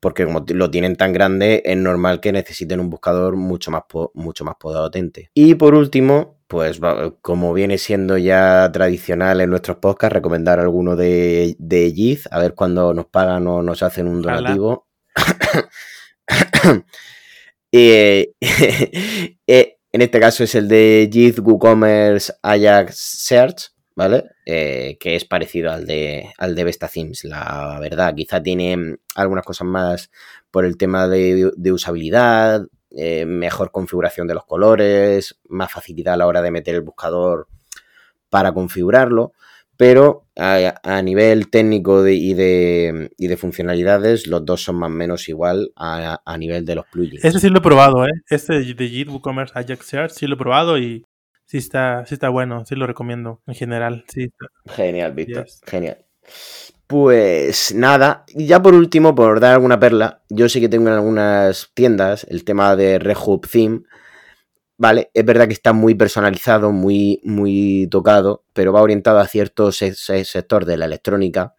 Porque 0.00 0.24
como 0.24 0.44
lo 0.48 0.70
tienen 0.70 0.96
tan 0.96 1.12
grande, 1.12 1.62
es 1.64 1.76
normal 1.76 2.20
que 2.20 2.32
necesiten 2.32 2.80
un 2.80 2.88
buscador 2.88 3.36
mucho 3.36 3.70
más, 3.70 3.82
mucho 4.14 4.44
más 4.44 4.54
potente. 4.58 5.30
Y 5.34 5.54
por 5.56 5.74
último, 5.74 6.40
pues 6.48 6.80
como 7.22 7.52
viene 7.52 7.78
siendo 7.78 8.18
ya 8.18 8.70
tradicional 8.72 9.40
en 9.40 9.50
nuestros 9.50 9.76
podcasts, 9.76 10.14
recomendar 10.14 10.58
alguno 10.58 10.96
de, 10.96 11.54
de 11.58 12.18
a 12.30 12.38
ver 12.40 12.54
cuándo 12.54 12.92
nos 12.94 13.06
pagan 13.06 13.46
o 13.46 13.62
nos 13.62 13.82
hacen 13.82 14.08
un 14.08 14.22
donativo. 14.22 14.88
Eh, 17.72 18.32
eh, 19.46 19.76
en 19.92 20.02
este 20.02 20.18
caso 20.18 20.42
es 20.42 20.56
el 20.56 20.66
de 20.66 21.08
Yiz 21.08 21.38
WooCommerce 21.38 22.32
Ajax 22.42 22.96
Search, 22.96 23.70
¿vale? 23.94 24.24
Eh, 24.46 24.96
que 25.00 25.16
es 25.16 25.24
parecido 25.24 25.70
al 25.70 25.86
de, 25.86 26.32
al 26.38 26.54
de 26.54 26.64
Vesta 26.64 26.88
Themes, 26.88 27.24
la 27.24 27.78
verdad. 27.80 28.14
Quizá 28.14 28.42
tiene 28.42 28.96
algunas 29.14 29.44
cosas 29.44 29.66
más 29.66 30.10
por 30.50 30.64
el 30.64 30.76
tema 30.76 31.08
de, 31.08 31.50
de 31.56 31.72
usabilidad, 31.72 32.66
eh, 32.96 33.24
mejor 33.24 33.70
configuración 33.70 34.26
de 34.26 34.34
los 34.34 34.44
colores, 34.44 35.38
más 35.48 35.70
facilidad 35.70 36.14
a 36.14 36.16
la 36.16 36.26
hora 36.26 36.42
de 36.42 36.50
meter 36.50 36.74
el 36.74 36.80
buscador 36.80 37.46
para 38.28 38.52
configurarlo, 38.52 39.32
pero 39.76 40.26
a, 40.36 41.00
nivel 41.02 41.50
técnico 41.50 42.06
y, 42.06 42.34
de, 42.34 43.10
y, 43.16 43.26
de, 43.28 43.36
funcionalidades, 43.36 44.26
los 44.26 44.44
dos 44.44 44.62
son 44.62 44.76
más 44.76 44.88
o 44.88 44.92
menos 44.92 45.28
igual 45.28 45.72
a, 45.76 46.36
nivel 46.36 46.64
de 46.64 46.74
los 46.74 46.86
plugins. 46.86 47.24
Este 47.24 47.38
sí 47.38 47.48
lo 47.48 47.58
he 47.58 47.62
probado, 47.62 48.04
¿eh? 48.06 48.10
Este 48.28 48.60
de 48.60 48.88
Git 48.88 49.08
WooCommerce 49.08 49.58
Ajax 49.58 49.86
Search 49.86 50.12
sí 50.12 50.26
lo 50.26 50.34
he 50.34 50.38
probado 50.38 50.76
y 50.76 51.04
sí 51.50 51.58
está, 51.58 52.06
sí 52.06 52.14
está 52.14 52.28
bueno, 52.28 52.64
sí 52.64 52.76
lo 52.76 52.86
recomiendo 52.86 53.42
en 53.48 53.56
general. 53.56 54.04
Sí 54.06 54.32
Genial, 54.66 55.12
Víctor, 55.12 55.46
genial. 55.66 55.98
Pues 56.86 57.74
nada, 57.74 58.24
ya 58.34 58.62
por 58.62 58.74
último, 58.74 59.16
por 59.16 59.40
dar 59.40 59.54
alguna 59.54 59.80
perla, 59.80 60.22
yo 60.28 60.48
sí 60.48 60.60
que 60.60 60.68
tengo 60.68 60.86
en 60.88 60.94
algunas 60.94 61.72
tiendas 61.74 62.24
el 62.30 62.44
tema 62.44 62.76
de 62.76 63.00
Rehub 63.00 63.48
Theme. 63.48 63.82
Vale, 64.78 65.10
es 65.12 65.24
verdad 65.24 65.48
que 65.48 65.52
está 65.52 65.72
muy 65.72 65.96
personalizado, 65.96 66.70
muy, 66.70 67.20
muy 67.24 67.88
tocado, 67.90 68.44
pero 68.52 68.72
va 68.72 68.80
orientado 68.80 69.18
a 69.18 69.26
cierto 69.26 69.72
sector 69.72 70.64
de 70.64 70.76
la 70.76 70.84
electrónica. 70.84 71.54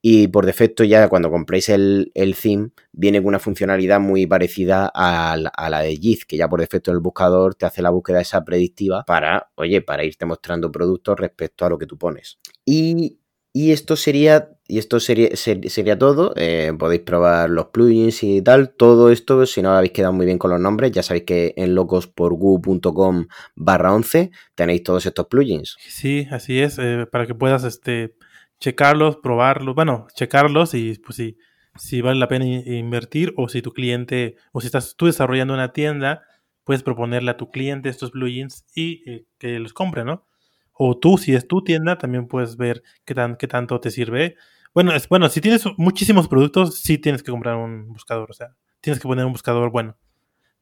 Y 0.00 0.28
por 0.28 0.46
defecto, 0.46 0.84
ya 0.84 1.08
cuando 1.08 1.30
compréis 1.30 1.68
el, 1.68 2.12
el 2.14 2.36
theme, 2.36 2.70
viene 2.92 3.18
con 3.18 3.28
una 3.28 3.38
funcionalidad 3.38 4.00
muy 4.00 4.26
parecida 4.26 4.90
a 4.94 5.36
la, 5.36 5.48
a 5.50 5.70
la 5.70 5.80
de 5.80 5.96
Giz, 5.96 6.24
que 6.24 6.36
ya 6.36 6.48
por 6.48 6.60
defecto 6.60 6.92
el 6.92 7.00
buscador 7.00 7.54
te 7.54 7.66
hace 7.66 7.82
la 7.82 7.90
búsqueda 7.90 8.20
esa 8.20 8.44
predictiva 8.44 9.04
para, 9.04 9.50
oye, 9.56 9.82
para 9.82 10.04
irte 10.04 10.24
mostrando 10.24 10.70
productos 10.70 11.18
respecto 11.18 11.64
a 11.64 11.70
lo 11.70 11.78
que 11.78 11.86
tú 11.86 11.98
pones. 11.98 12.38
Y 12.64 13.18
y 13.52 13.72
esto 13.72 13.96
sería, 13.96 14.50
y 14.68 14.78
esto 14.78 15.00
sería, 15.00 15.30
sería 15.34 15.98
todo. 15.98 16.32
Eh, 16.36 16.72
podéis 16.78 17.00
probar 17.00 17.50
los 17.50 17.66
plugins 17.66 18.22
y 18.22 18.42
tal. 18.42 18.70
Todo 18.70 19.10
esto, 19.10 19.46
si 19.46 19.62
no 19.62 19.72
habéis 19.72 19.92
quedado 19.92 20.12
muy 20.12 20.26
bien 20.26 20.38
con 20.38 20.50
los 20.50 20.60
nombres, 20.60 20.92
ya 20.92 21.02
sabéis 21.02 21.24
que 21.24 21.54
en 21.56 21.74
locosporgu.com 21.74 23.26
barra 23.56 23.94
11 23.94 24.30
tenéis 24.54 24.82
todos 24.82 25.06
estos 25.06 25.26
plugins. 25.26 25.76
Sí, 25.88 26.28
así 26.30 26.60
es, 26.60 26.78
eh, 26.78 27.06
para 27.10 27.26
que 27.26 27.34
puedas 27.34 27.64
este, 27.64 28.14
checarlos, 28.60 29.16
probarlos, 29.16 29.74
bueno, 29.74 30.06
checarlos 30.14 30.74
y 30.74 30.98
pues 30.98 31.16
sí, 31.16 31.38
si 31.76 32.00
vale 32.00 32.18
la 32.18 32.28
pena 32.28 32.44
invertir 32.44 33.32
o 33.36 33.48
si 33.48 33.62
tu 33.62 33.72
cliente, 33.72 34.36
o 34.52 34.60
si 34.60 34.66
estás 34.66 34.96
tú 34.96 35.06
desarrollando 35.06 35.54
una 35.54 35.72
tienda, 35.72 36.22
puedes 36.64 36.82
proponerle 36.82 37.30
a 37.30 37.36
tu 37.36 37.50
cliente 37.50 37.88
estos 37.88 38.10
plugins 38.10 38.66
y 38.74 39.08
eh, 39.10 39.24
que 39.38 39.58
los 39.58 39.72
compre, 39.72 40.04
¿no? 40.04 40.26
O 40.72 40.98
tú, 40.98 41.18
si 41.18 41.34
es 41.34 41.48
tu 41.48 41.64
tienda, 41.64 41.98
también 41.98 42.28
puedes 42.28 42.56
ver 42.56 42.82
qué, 43.04 43.14
tan, 43.14 43.36
qué 43.36 43.48
tanto 43.48 43.80
te 43.80 43.90
sirve. 43.90 44.36
Bueno, 44.74 44.92
es, 44.92 45.08
bueno, 45.08 45.28
si 45.28 45.40
tienes 45.40 45.64
muchísimos 45.76 46.28
productos, 46.28 46.78
sí 46.78 46.98
tienes 46.98 47.22
que 47.22 47.32
comprar 47.32 47.56
un 47.56 47.88
buscador. 47.92 48.30
O 48.30 48.34
sea, 48.34 48.54
tienes 48.80 49.00
que 49.00 49.08
poner 49.08 49.24
un 49.24 49.32
buscador 49.32 49.70
bueno. 49.70 49.96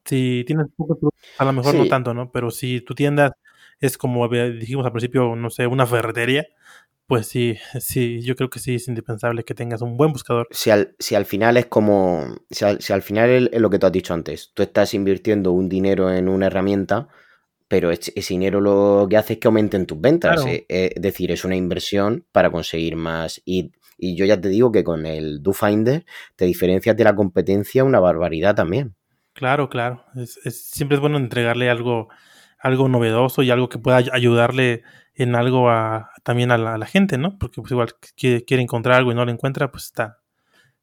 Si 0.04 0.44
tienes 0.46 0.68
pocos 0.76 0.98
productos, 0.98 1.30
a 1.38 1.44
lo 1.44 1.52
mejor 1.52 1.74
no 1.74 1.86
tanto, 1.86 2.14
¿no? 2.14 2.30
Pero 2.30 2.50
si 2.50 2.80
tu 2.80 2.94
tienda 2.94 3.36
es 3.80 3.98
como 3.98 4.26
dijimos 4.28 4.86
al 4.86 4.92
principio, 4.92 5.36
no 5.36 5.50
sé, 5.50 5.66
una 5.66 5.86
ferretería, 5.86 6.46
pues 7.06 7.26
sí, 7.28 7.56
sí, 7.80 8.20
yo 8.22 8.34
creo 8.36 8.50
que 8.50 8.58
sí 8.58 8.74
es 8.74 8.88
indispensable 8.88 9.44
que 9.44 9.54
tengas 9.54 9.82
un 9.82 9.96
buen 9.96 10.12
buscador. 10.12 10.48
Si 10.50 10.70
al, 10.70 10.94
si 10.98 11.14
al 11.14 11.24
final 11.24 11.56
es 11.56 11.66
como, 11.66 12.36
si 12.50 12.64
al, 12.64 12.80
si 12.80 12.92
al 12.92 13.02
final 13.02 13.50
es 13.52 13.60
lo 13.60 13.70
que 13.70 13.78
tú 13.78 13.86
has 13.86 13.92
dicho 13.92 14.14
antes, 14.14 14.52
tú 14.54 14.62
estás 14.62 14.94
invirtiendo 14.94 15.52
un 15.52 15.68
dinero 15.68 16.12
en 16.12 16.28
una 16.28 16.46
herramienta, 16.46 17.08
pero 17.68 17.90
ese 17.90 18.12
dinero 18.28 18.60
lo 18.60 19.06
que 19.08 19.16
hace 19.16 19.34
es 19.34 19.38
que 19.38 19.48
aumenten 19.48 19.86
tus 19.86 20.00
ventas. 20.00 20.44
Eh, 20.46 20.66
eh, 20.68 20.92
es 20.94 21.02
decir, 21.02 21.30
es 21.32 21.44
una 21.44 21.56
inversión 21.56 22.24
para 22.32 22.50
conseguir 22.50 22.96
más. 22.96 23.42
Y, 23.44 23.72
yo 23.98 24.26
ya 24.26 24.38
te 24.38 24.50
digo 24.50 24.70
que 24.70 24.84
con 24.84 25.06
el 25.06 25.42
DoFinder 25.42 26.04
te 26.36 26.44
diferencias 26.44 26.94
de 26.98 27.04
la 27.04 27.16
competencia 27.16 27.82
una 27.82 27.98
barbaridad 27.98 28.54
también. 28.54 28.94
Claro, 29.32 29.70
claro. 29.70 30.04
Es, 30.14 30.38
siempre 30.68 30.96
es 30.96 31.00
bueno 31.00 31.16
entregarle 31.16 31.70
algo, 31.70 32.08
algo 32.58 32.90
novedoso 32.90 33.42
y 33.42 33.50
algo 33.50 33.70
que 33.70 33.78
pueda 33.78 33.96
ayudarle 34.12 34.82
en 35.14 35.34
algo 35.34 35.70
a, 35.70 36.10
también 36.26 36.50
a 36.50 36.58
la, 36.58 36.86
gente, 36.86 37.18
¿no? 37.18 37.38
Porque 37.38 37.60
pues 37.62 37.70
igual 37.70 37.94
quiere, 38.16 38.44
quiere 38.44 38.60
encontrar 38.60 38.96
algo 38.96 39.12
y 39.12 39.14
no 39.14 39.24
lo 39.24 39.30
encuentra, 39.30 39.70
pues 39.70 39.84
está, 39.84 40.18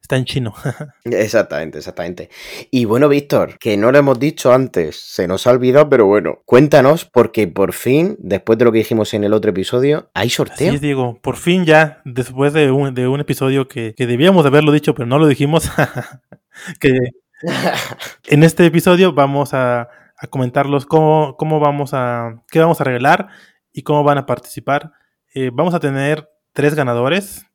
Está 0.04 0.18
en 0.18 0.26
chino. 0.26 0.54
exactamente, 1.06 1.78
exactamente. 1.78 2.30
Y 2.72 2.84
bueno, 2.84 3.08
Víctor, 3.08 3.58
que 3.58 3.78
no 3.78 3.90
lo 3.90 3.98
hemos 3.98 4.20
dicho 4.20 4.54
antes, 4.54 4.98
se 4.98 5.30
nos 5.30 5.48
ha 5.48 5.52
olvidado, 5.52 5.90
pero 5.90 6.06
bueno, 6.06 6.42
cuéntanos, 6.46 7.06
porque 7.06 7.48
por 7.48 7.72
fin, 7.72 8.18
después 8.20 8.60
de 8.60 8.66
lo 8.66 8.74
que 8.74 8.80
dijimos 8.80 9.14
en 9.14 9.24
el 9.24 9.32
otro 9.32 9.52
episodio, 9.52 10.10
hay 10.14 10.30
sorteo. 10.30 10.74
Sí, 10.74 10.80
Diego, 10.80 11.20
por 11.22 11.38
fin 11.38 11.64
ya, 11.64 12.02
después 12.04 12.52
de 12.52 12.70
un, 12.70 12.94
de 12.94 13.08
un 13.08 13.22
episodio 13.22 13.70
que, 13.70 13.96
debíamos 13.98 14.46
haberlo 14.46 14.74
dicho, 14.74 14.94
pero 14.94 15.06
no 15.06 15.20
lo 15.20 15.28
dijimos, 15.28 15.72
que 16.82 16.92
en 18.28 18.44
este 18.44 18.66
episodio 18.66 19.14
vamos 19.14 19.54
a, 19.54 19.88
comentarlos 20.30 20.86
cómo, 20.86 21.38
cómo 21.38 21.62
vamos 21.62 21.94
a, 21.94 22.44
qué 22.50 22.60
vamos 22.60 22.82
a 22.82 22.84
regalar 22.84 23.30
y 23.72 23.84
cómo 23.84 24.04
van 24.04 24.18
a 24.18 24.26
participar. 24.26 24.92
Eh, 25.36 25.50
vamos 25.52 25.74
a 25.74 25.80
tener 25.80 26.30
tres 26.54 26.76
ganadores 26.76 27.46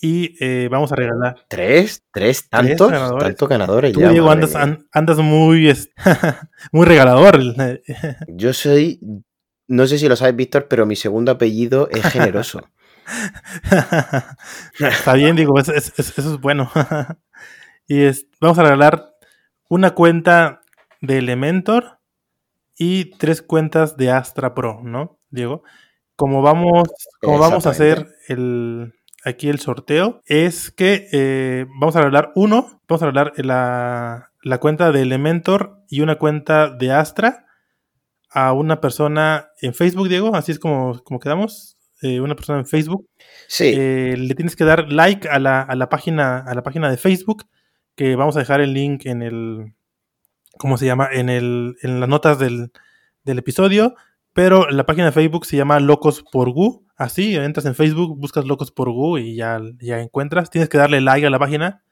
y 0.00 0.36
eh, 0.44 0.68
vamos 0.70 0.92
a 0.92 0.96
regalar. 0.96 1.46
¿Tres? 1.48 2.04
¿Tres? 2.12 2.48
¿Tantos? 2.50 2.90
ganadores. 2.90 3.24
¿Tantos 3.24 3.48
ganadores 3.48 3.92
Tú, 3.92 4.00
Diego, 4.00 4.30
andas, 4.30 4.54
andas, 4.54 5.18
muy, 5.18 5.72
muy 6.72 6.86
regalador. 6.86 7.40
Yo 8.28 8.52
soy, 8.52 9.00
no 9.68 9.86
sé 9.86 9.98
si 9.98 10.08
lo 10.08 10.16
sabes, 10.16 10.36
Víctor, 10.36 10.66
pero 10.68 10.86
mi 10.86 10.96
segundo 10.96 11.32
apellido 11.32 11.88
es 11.90 12.04
generoso. 12.04 12.68
Está 14.78 15.14
bien, 15.14 15.36
digo, 15.36 15.58
eso, 15.58 15.72
es 15.72 16.40
bueno. 16.40 16.70
y 17.86 18.02
es, 18.02 18.26
vamos 18.40 18.58
a 18.58 18.62
regalar 18.64 19.14
una 19.68 19.92
cuenta 19.92 20.60
de 21.00 21.18
Elementor 21.18 22.00
y 22.76 23.06
tres 23.16 23.40
cuentas 23.40 23.96
de 23.96 24.10
Astra 24.10 24.52
Pro, 24.54 24.80
¿no, 24.82 25.18
Diego? 25.30 25.62
Como 26.22 26.40
vamos, 26.40 26.88
como 27.20 27.40
vamos 27.40 27.66
a 27.66 27.70
hacer 27.70 28.06
el, 28.28 28.94
aquí 29.24 29.48
el 29.48 29.58
sorteo 29.58 30.22
es 30.24 30.70
que 30.70 31.08
eh, 31.10 31.66
vamos 31.80 31.96
a 31.96 31.98
regalar 31.98 32.30
uno, 32.36 32.80
vamos 32.86 33.02
a 33.02 33.06
regalar 33.06 33.32
la, 33.38 34.30
la, 34.44 34.60
cuenta 34.60 34.92
de 34.92 35.02
Elementor 35.02 35.80
y 35.88 36.00
una 36.00 36.18
cuenta 36.18 36.70
de 36.70 36.92
Astra 36.92 37.46
a 38.30 38.52
una 38.52 38.80
persona 38.80 39.48
en 39.60 39.74
Facebook, 39.74 40.08
Diego, 40.08 40.36
así 40.36 40.52
es 40.52 40.60
como, 40.60 41.02
como 41.02 41.18
quedamos. 41.18 41.76
Eh, 42.02 42.20
una 42.20 42.36
persona 42.36 42.60
en 42.60 42.66
Facebook. 42.66 43.08
Sí. 43.48 43.72
Eh, 43.76 44.14
le 44.16 44.36
tienes 44.36 44.54
que 44.54 44.62
dar 44.62 44.92
like 44.92 45.28
a 45.28 45.40
la, 45.40 45.60
a 45.60 45.74
la, 45.74 45.88
página, 45.88 46.38
a 46.38 46.54
la 46.54 46.62
página 46.62 46.88
de 46.88 46.98
Facebook, 46.98 47.46
que 47.96 48.14
vamos 48.14 48.36
a 48.36 48.38
dejar 48.38 48.60
el 48.60 48.74
link 48.74 49.06
en 49.06 49.22
el 49.22 49.74
¿cómo 50.56 50.76
se 50.76 50.86
llama? 50.86 51.08
En, 51.10 51.28
el, 51.28 51.74
en 51.82 51.98
las 51.98 52.08
notas 52.08 52.38
del, 52.38 52.70
del 53.24 53.40
episodio, 53.40 53.96
pero 54.34 54.68
la 54.70 54.86
página 54.86 55.06
de 55.06 55.12
Facebook 55.12 55.46
se 55.46 55.56
llama 55.56 55.80
Locos 55.80 56.24
por 56.30 56.50
Gu. 56.50 56.86
Así, 56.96 57.36
entras 57.36 57.66
en 57.66 57.74
Facebook, 57.74 58.18
buscas 58.18 58.44
Locos 58.44 58.70
por 58.70 58.90
Gu 58.90 59.18
y 59.18 59.36
ya, 59.36 59.60
ya 59.80 60.00
encuentras. 60.00 60.50
Tienes 60.50 60.68
que 60.68 60.78
darle 60.78 61.00
like 61.00 61.26
a 61.26 61.30
la 61.30 61.38
página 61.38 61.82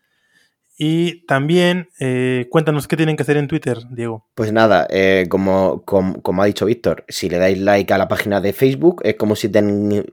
y 0.82 1.26
también 1.26 1.90
eh, 2.00 2.46
cuéntanos 2.48 2.88
qué 2.88 2.96
tienen 2.96 3.14
que 3.14 3.22
hacer 3.22 3.36
en 3.36 3.48
Twitter, 3.48 3.80
Diego. 3.90 4.26
Pues 4.34 4.50
nada, 4.50 4.86
eh, 4.88 5.26
como, 5.28 5.82
como, 5.84 6.42
ha 6.42 6.46
dicho 6.46 6.64
Víctor, 6.64 7.04
si 7.06 7.28
le 7.28 7.36
dais 7.36 7.58
like 7.58 7.92
a 7.92 7.98
la 7.98 8.08
página 8.08 8.40
de 8.40 8.54
Facebook 8.54 9.02
es 9.04 9.16
como 9.16 9.36
si, 9.36 9.50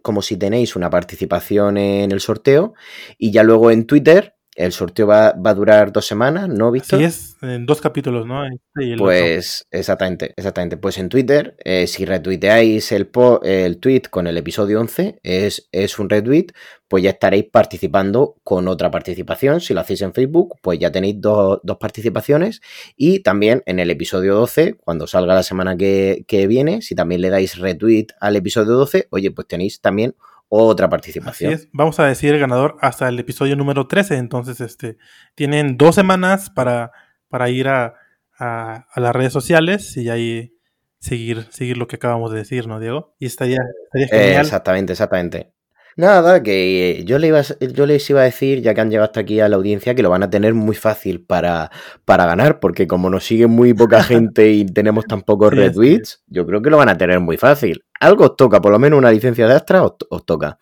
como 0.01 0.21
si 0.21 0.35
tenéis 0.35 0.75
una 0.75 0.89
participación 0.89 1.77
en 1.77 2.11
el 2.11 2.19
sorteo 2.19 2.73
y 3.17 3.31
ya 3.31 3.43
luego 3.43 3.71
en 3.71 3.87
Twitter 3.87 4.36
el 4.57 4.71
sorteo 4.71 5.05
va, 5.05 5.27
a 5.27 5.53
durar 5.53 5.91
dos 5.91 6.07
semanas, 6.07 6.49
¿no, 6.49 6.71
Víctor? 6.71 6.97
Sí, 6.97 7.05
es 7.05 7.37
en 7.43 7.67
dos 7.67 7.79
capítulos, 7.79 8.25
¿no? 8.25 8.43
Este 8.43 8.95
pues 8.97 9.67
exactamente, 9.69 10.33
exactamente. 10.35 10.77
Pues 10.77 10.97
en 10.97 11.09
Twitter, 11.09 11.55
eh, 11.63 11.85
si 11.85 12.05
retuiteáis 12.05 12.91
el, 12.91 13.07
el 13.43 13.77
tweet 13.77 14.01
con 14.09 14.25
el 14.25 14.35
episodio 14.35 14.81
11, 14.81 15.19
es, 15.21 15.69
es 15.71 15.99
un 15.99 16.09
retweet, 16.09 16.47
pues 16.87 17.03
ya 17.03 17.11
estaréis 17.11 17.45
participando 17.45 18.35
con 18.43 18.67
otra 18.67 18.89
participación. 18.89 19.61
Si 19.61 19.75
lo 19.75 19.81
hacéis 19.81 20.01
en 20.01 20.15
Facebook, 20.15 20.55
pues 20.63 20.79
ya 20.79 20.91
tenéis 20.91 21.21
dos, 21.21 21.59
participaciones. 21.79 22.61
Y 22.95 23.19
también 23.19 23.61
en 23.67 23.77
el 23.77 23.91
episodio 23.91 24.33
12, 24.33 24.73
cuando 24.83 25.05
salga 25.05 25.35
la 25.35 25.43
semana 25.43 25.77
que, 25.77 26.25
que 26.27 26.47
viene, 26.47 26.81
si 26.81 26.95
también 26.95 27.21
le 27.21 27.29
dais 27.29 27.59
retweet 27.59 28.07
al 28.19 28.35
episodio 28.35 28.73
12, 28.73 29.07
oye, 29.11 29.29
pues 29.29 29.47
tenéis 29.47 29.81
también 29.81 30.15
otra 30.49 30.89
participación. 30.89 31.53
Así 31.53 31.63
es. 31.63 31.69
Vamos 31.73 31.99
a 31.99 32.05
decir 32.05 32.33
el 32.33 32.39
ganador 32.39 32.77
hasta 32.81 33.07
el 33.07 33.19
episodio 33.19 33.55
número 33.55 33.87
13. 33.87 34.17
Entonces, 34.17 34.61
este, 34.61 34.97
tienen 35.35 35.77
dos 35.77 35.95
semanas 35.95 36.49
para, 36.49 36.91
para 37.29 37.49
ir 37.49 37.67
a, 37.67 37.95
las 38.39 39.15
redes 39.15 39.33
sociales 39.33 39.97
y 39.97 40.09
ahí 40.09 40.53
seguir, 40.99 41.47
seguir 41.49 41.77
lo 41.77 41.87
que 41.87 41.95
acabamos 41.95 42.31
de 42.31 42.37
decir, 42.37 42.67
¿no, 42.67 42.79
Diego? 42.79 43.15
Y 43.17 43.25
estaría, 43.25 43.57
estaría 43.93 44.07
genial. 44.07 44.45
exactamente, 44.45 44.93
exactamente. 44.93 45.53
Nada, 45.97 46.43
que 46.43 47.01
yo, 47.05 47.17
le 47.17 47.29
iba, 47.29 47.41
yo 47.41 47.87
les 47.87 48.07
iba 48.11 48.21
a 48.21 48.25
decir, 48.25 48.61
ya 48.61 48.75
que 48.75 48.81
han 48.81 48.91
llegado 48.91 49.05
hasta 49.05 49.21
aquí 49.21 49.39
a 49.39 49.49
la 49.49 49.55
audiencia, 49.55 49.95
que 49.95 50.03
lo 50.03 50.11
van 50.11 50.21
a 50.21 50.29
tener 50.29 50.53
muy 50.53 50.75
fácil 50.75 51.25
para, 51.25 51.71
para 52.05 52.27
ganar, 52.27 52.59
porque 52.59 52.85
como 52.85 53.09
nos 53.09 53.25
sigue 53.25 53.47
muy 53.47 53.73
poca 53.73 54.03
gente 54.03 54.51
y 54.51 54.63
tenemos 54.67 55.05
tan 55.05 55.23
pocos 55.23 55.51
retweets, 55.51 56.23
yo 56.27 56.45
creo 56.45 56.61
que 56.61 56.69
lo 56.69 56.77
van 56.77 56.89
a 56.89 56.99
tener 56.99 57.19
muy 57.19 57.37
fácil. 57.37 57.83
Algo 57.99 58.25
os 58.25 58.35
toca, 58.35 58.61
por 58.61 58.71
lo 58.71 58.79
menos 58.79 58.97
una 58.97 59.11
licencia 59.11 59.47
de 59.47 59.53
Astra 59.53 59.83
os, 59.83 60.25
toca. 60.25 60.59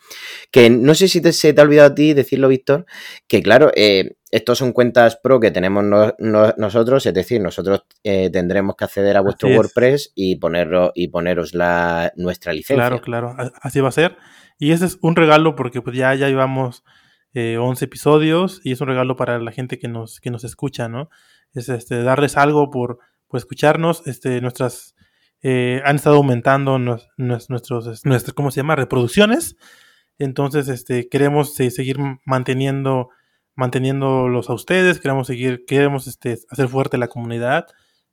Que 0.51 0.69
no 0.69 0.95
sé 0.95 1.07
si 1.07 1.21
se 1.31 1.53
te 1.53 1.61
ha 1.61 1.63
olvidado 1.63 1.91
a 1.91 1.95
ti 1.95 2.13
decirlo, 2.13 2.47
Víctor, 2.47 2.85
que 3.27 3.41
claro, 3.41 3.71
eh, 3.75 4.17
estos 4.31 4.57
son 4.57 4.73
cuentas 4.73 5.17
pro 5.21 5.39
que 5.39 5.51
tenemos 5.51 5.83
nosotros, 6.17 7.05
es 7.05 7.13
decir, 7.13 7.41
nosotros 7.41 7.85
eh, 8.03 8.29
tendremos 8.29 8.75
que 8.75 8.83
acceder 8.83 9.15
a 9.17 9.21
vuestro 9.21 9.49
WordPress 9.49 10.11
y, 10.15 10.37
ponerlo, 10.37 10.91
y 10.93 11.07
poneros 11.07 11.53
la, 11.53 12.11
nuestra 12.15 12.51
licencia. 12.51 12.75
Claro, 12.75 13.01
claro, 13.01 13.35
así 13.61 13.79
va 13.79 13.89
a 13.89 13.93
ser. 13.93 14.17
Y 14.57 14.71
ese 14.71 14.85
es 14.85 14.97
un 15.01 15.15
regalo 15.15 15.55
porque 15.55 15.81
pues 15.81 15.95
ya, 15.95 16.13
ya 16.15 16.27
llevamos 16.27 16.83
eh, 17.33 17.57
11 17.57 17.85
episodios 17.85 18.61
y 18.63 18.71
es 18.71 18.81
un 18.81 18.87
regalo 18.87 19.15
para 19.15 19.39
la 19.39 19.51
gente 19.51 19.77
que 19.77 19.87
nos, 19.87 20.19
que 20.19 20.31
nos 20.31 20.43
escucha, 20.43 20.87
¿no? 20.87 21.09
Es 21.53 21.69
este, 21.69 22.01
darles 22.03 22.37
algo 22.37 22.69
por, 22.69 22.99
por 23.27 23.37
escucharnos. 23.37 24.07
Este, 24.07 24.41
nuestras 24.41 24.95
eh, 25.47 25.84
han 25.86 25.97
estado 25.97 26.15
aumentando 26.15 26.79
nuestros, 26.79 28.03
nuestros, 28.03 28.34
¿cómo 28.34 28.49
se 28.49 28.62
llama? 28.62 28.75
Reproducciones. 28.75 29.55
Entonces, 30.17 30.67
este, 30.69 31.08
queremos 31.08 31.53
seguir 31.53 31.99
manteniendo, 32.25 33.10
manteniéndolos 33.53 34.49
a 34.49 34.53
ustedes, 34.53 34.99
queremos 34.99 35.27
seguir, 35.27 35.63
queremos 35.67 36.08
este, 36.08 36.39
hacer 36.49 36.67
fuerte 36.67 36.97
la 36.97 37.10
comunidad. 37.10 37.67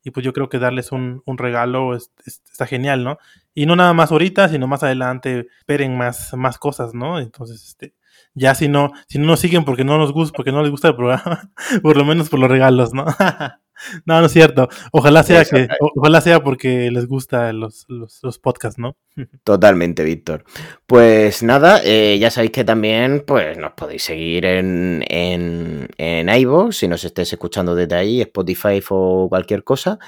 Y 0.05 0.11
pues 0.11 0.27
yo 0.27 0.35
creo 0.35 0.51
que 0.51 0.59
darles 0.59 0.93
un, 0.93 1.23
un 1.25 1.39
regalo 1.39 1.97
está 1.97 2.67
genial, 2.67 3.03
¿no? 3.03 3.17
Y 3.55 3.65
no 3.65 3.77
nada 3.77 3.95
más 3.95 4.13
ahorita, 4.13 4.51
sino 4.51 4.67
más 4.67 4.83
adelante 4.83 5.47
esperen 5.61 5.97
más, 5.97 6.35
más 6.35 6.59
cosas, 6.59 6.93
¿no? 6.93 7.19
Entonces, 7.19 7.65
este, 7.65 7.95
ya 8.35 8.55
si 8.55 8.69
no, 8.69 8.93
si 9.09 9.19
no 9.19 9.27
nos 9.29 9.41
siguen 9.41 9.65
porque 9.65 9.85
no 9.85 9.97
nos 9.97 10.13
gusta, 10.13 10.37
porque 10.37 10.53
no 10.53 10.61
les 10.61 10.71
gusta 10.71 10.89
el 10.89 10.97
programa, 10.97 11.51
por 11.83 11.97
lo 11.97 12.05
menos 12.05 12.29
por 12.29 12.41
los 12.41 12.51
regalos, 12.51 12.93
¿no? 12.93 13.07
no, 14.05 14.21
no 14.21 14.27
es 14.27 14.33
cierto. 14.33 14.69
Ojalá 14.93 15.23
sea 15.23 15.45
que, 15.45 15.69
ojalá 15.97 16.21
sea 16.21 16.43
porque 16.43 16.91
les 16.91 17.07
gusta 17.07 17.53
los, 17.53 17.87
los, 17.89 18.39
podcasts, 18.39 18.79
¿no? 18.79 18.97
Totalmente, 19.45 20.05
Víctor. 20.05 20.45
Pues 20.87 21.43
nada, 21.43 21.81
eh, 21.85 22.19
ya 22.19 22.31
sabéis 22.31 22.53
que 22.53 22.65
también 22.65 23.25
pues 23.27 23.59
nos 23.59 23.73
podéis 23.73 24.03
seguir 24.05 24.45
en, 24.45 25.05
en, 25.09 25.89
en 25.99 26.29
iVoox, 26.29 26.77
si 26.77 26.89
nos 26.89 27.05
estés 27.05 27.33
escuchando 27.33 27.75
desde 27.75 27.95
ahí, 27.95 28.21
Spotify 28.21 28.83
o 28.91 29.29
cualquier 29.29 29.65
cosa. 29.65 29.99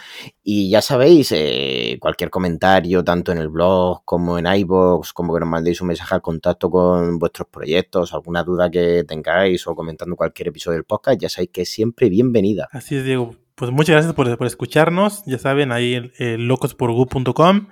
Y 0.42 0.70
ya 0.70 0.82
sabéis, 0.82 1.32
eh, 1.32 1.98
cualquier 2.00 2.30
comentario, 2.30 3.04
tanto 3.04 3.32
en 3.32 3.38
el 3.38 3.48
blog 3.48 4.02
como 4.04 4.38
en 4.38 4.46
iVoox, 4.46 5.12
como 5.12 5.34
que 5.34 5.40
nos 5.40 5.48
mandéis 5.48 5.80
un 5.80 5.88
mensaje 5.88 6.14
al 6.14 6.22
contacto 6.22 6.70
con 6.70 7.18
vuestros 7.18 7.48
proyectos, 7.48 8.12
alguna 8.14 8.42
duda 8.44 8.70
que 8.70 9.04
tengáis 9.04 9.66
o 9.66 9.74
comentando 9.74 10.16
cualquier 10.16 10.48
episodio 10.48 10.76
del 10.76 10.84
podcast, 10.84 11.20
ya 11.20 11.28
sabéis 11.28 11.50
que 11.52 11.62
es 11.62 11.70
siempre 11.70 12.08
bienvenida. 12.08 12.68
Así 12.72 12.96
es, 12.96 13.04
Diego 13.04 13.34
pues 13.54 13.70
muchas 13.70 13.94
gracias 13.94 14.14
por, 14.14 14.46
escucharnos. 14.46 15.22
Ya 15.26 15.38
saben, 15.38 15.72
ahí 15.72 16.12
eh, 16.18 16.36
locosporgu.com. 16.38 17.68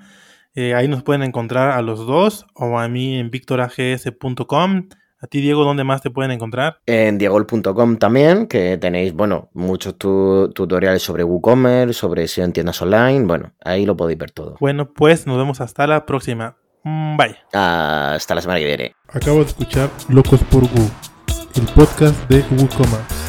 Eh, 0.54 0.74
ahí 0.74 0.86
nos 0.86 1.02
pueden 1.02 1.22
encontrar 1.22 1.70
a 1.70 1.82
los 1.82 2.06
dos 2.06 2.46
o 2.54 2.78
a 2.78 2.88
mí 2.88 3.18
en 3.18 3.30
victorags.com. 3.30 4.88
A 5.22 5.28
ti, 5.28 5.40
Diego, 5.40 5.62
¿dónde 5.64 5.84
más 5.84 6.02
te 6.02 6.10
pueden 6.10 6.32
encontrar? 6.32 6.80
En 6.84 7.16
diegol.com 7.16 7.96
también, 7.96 8.48
que 8.48 8.76
tenéis, 8.76 9.12
bueno, 9.12 9.50
muchos 9.54 9.96
tutoriales 9.96 11.00
sobre 11.00 11.22
WooCommerce, 11.22 11.92
sobre 11.92 12.26
SEO 12.26 12.44
en 12.44 12.52
tiendas 12.52 12.82
online. 12.82 13.24
Bueno, 13.24 13.52
ahí 13.64 13.86
lo 13.86 13.96
podéis 13.96 14.18
ver 14.18 14.32
todo. 14.32 14.56
Bueno, 14.58 14.92
pues 14.92 15.28
nos 15.28 15.38
vemos 15.38 15.60
hasta 15.60 15.86
la 15.86 16.06
próxima. 16.06 16.56
Mm, 16.82 17.16
bye. 17.16 17.36
Hasta 17.52 18.34
la 18.34 18.40
semana 18.40 18.58
que 18.58 18.66
viene. 18.66 18.96
Acabo 19.08 19.38
de 19.38 19.44
escuchar 19.44 19.90
Locos 20.08 20.42
por 20.50 20.64
Woo, 20.64 20.90
el 21.54 21.66
podcast 21.72 22.28
de 22.28 22.40
WooCommerce 22.56 23.21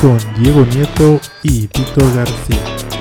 con 0.00 0.18
Diego 0.38 0.64
Nieto 0.64 1.20
y 1.42 1.66
Tito 1.66 2.00
García. 2.14 2.97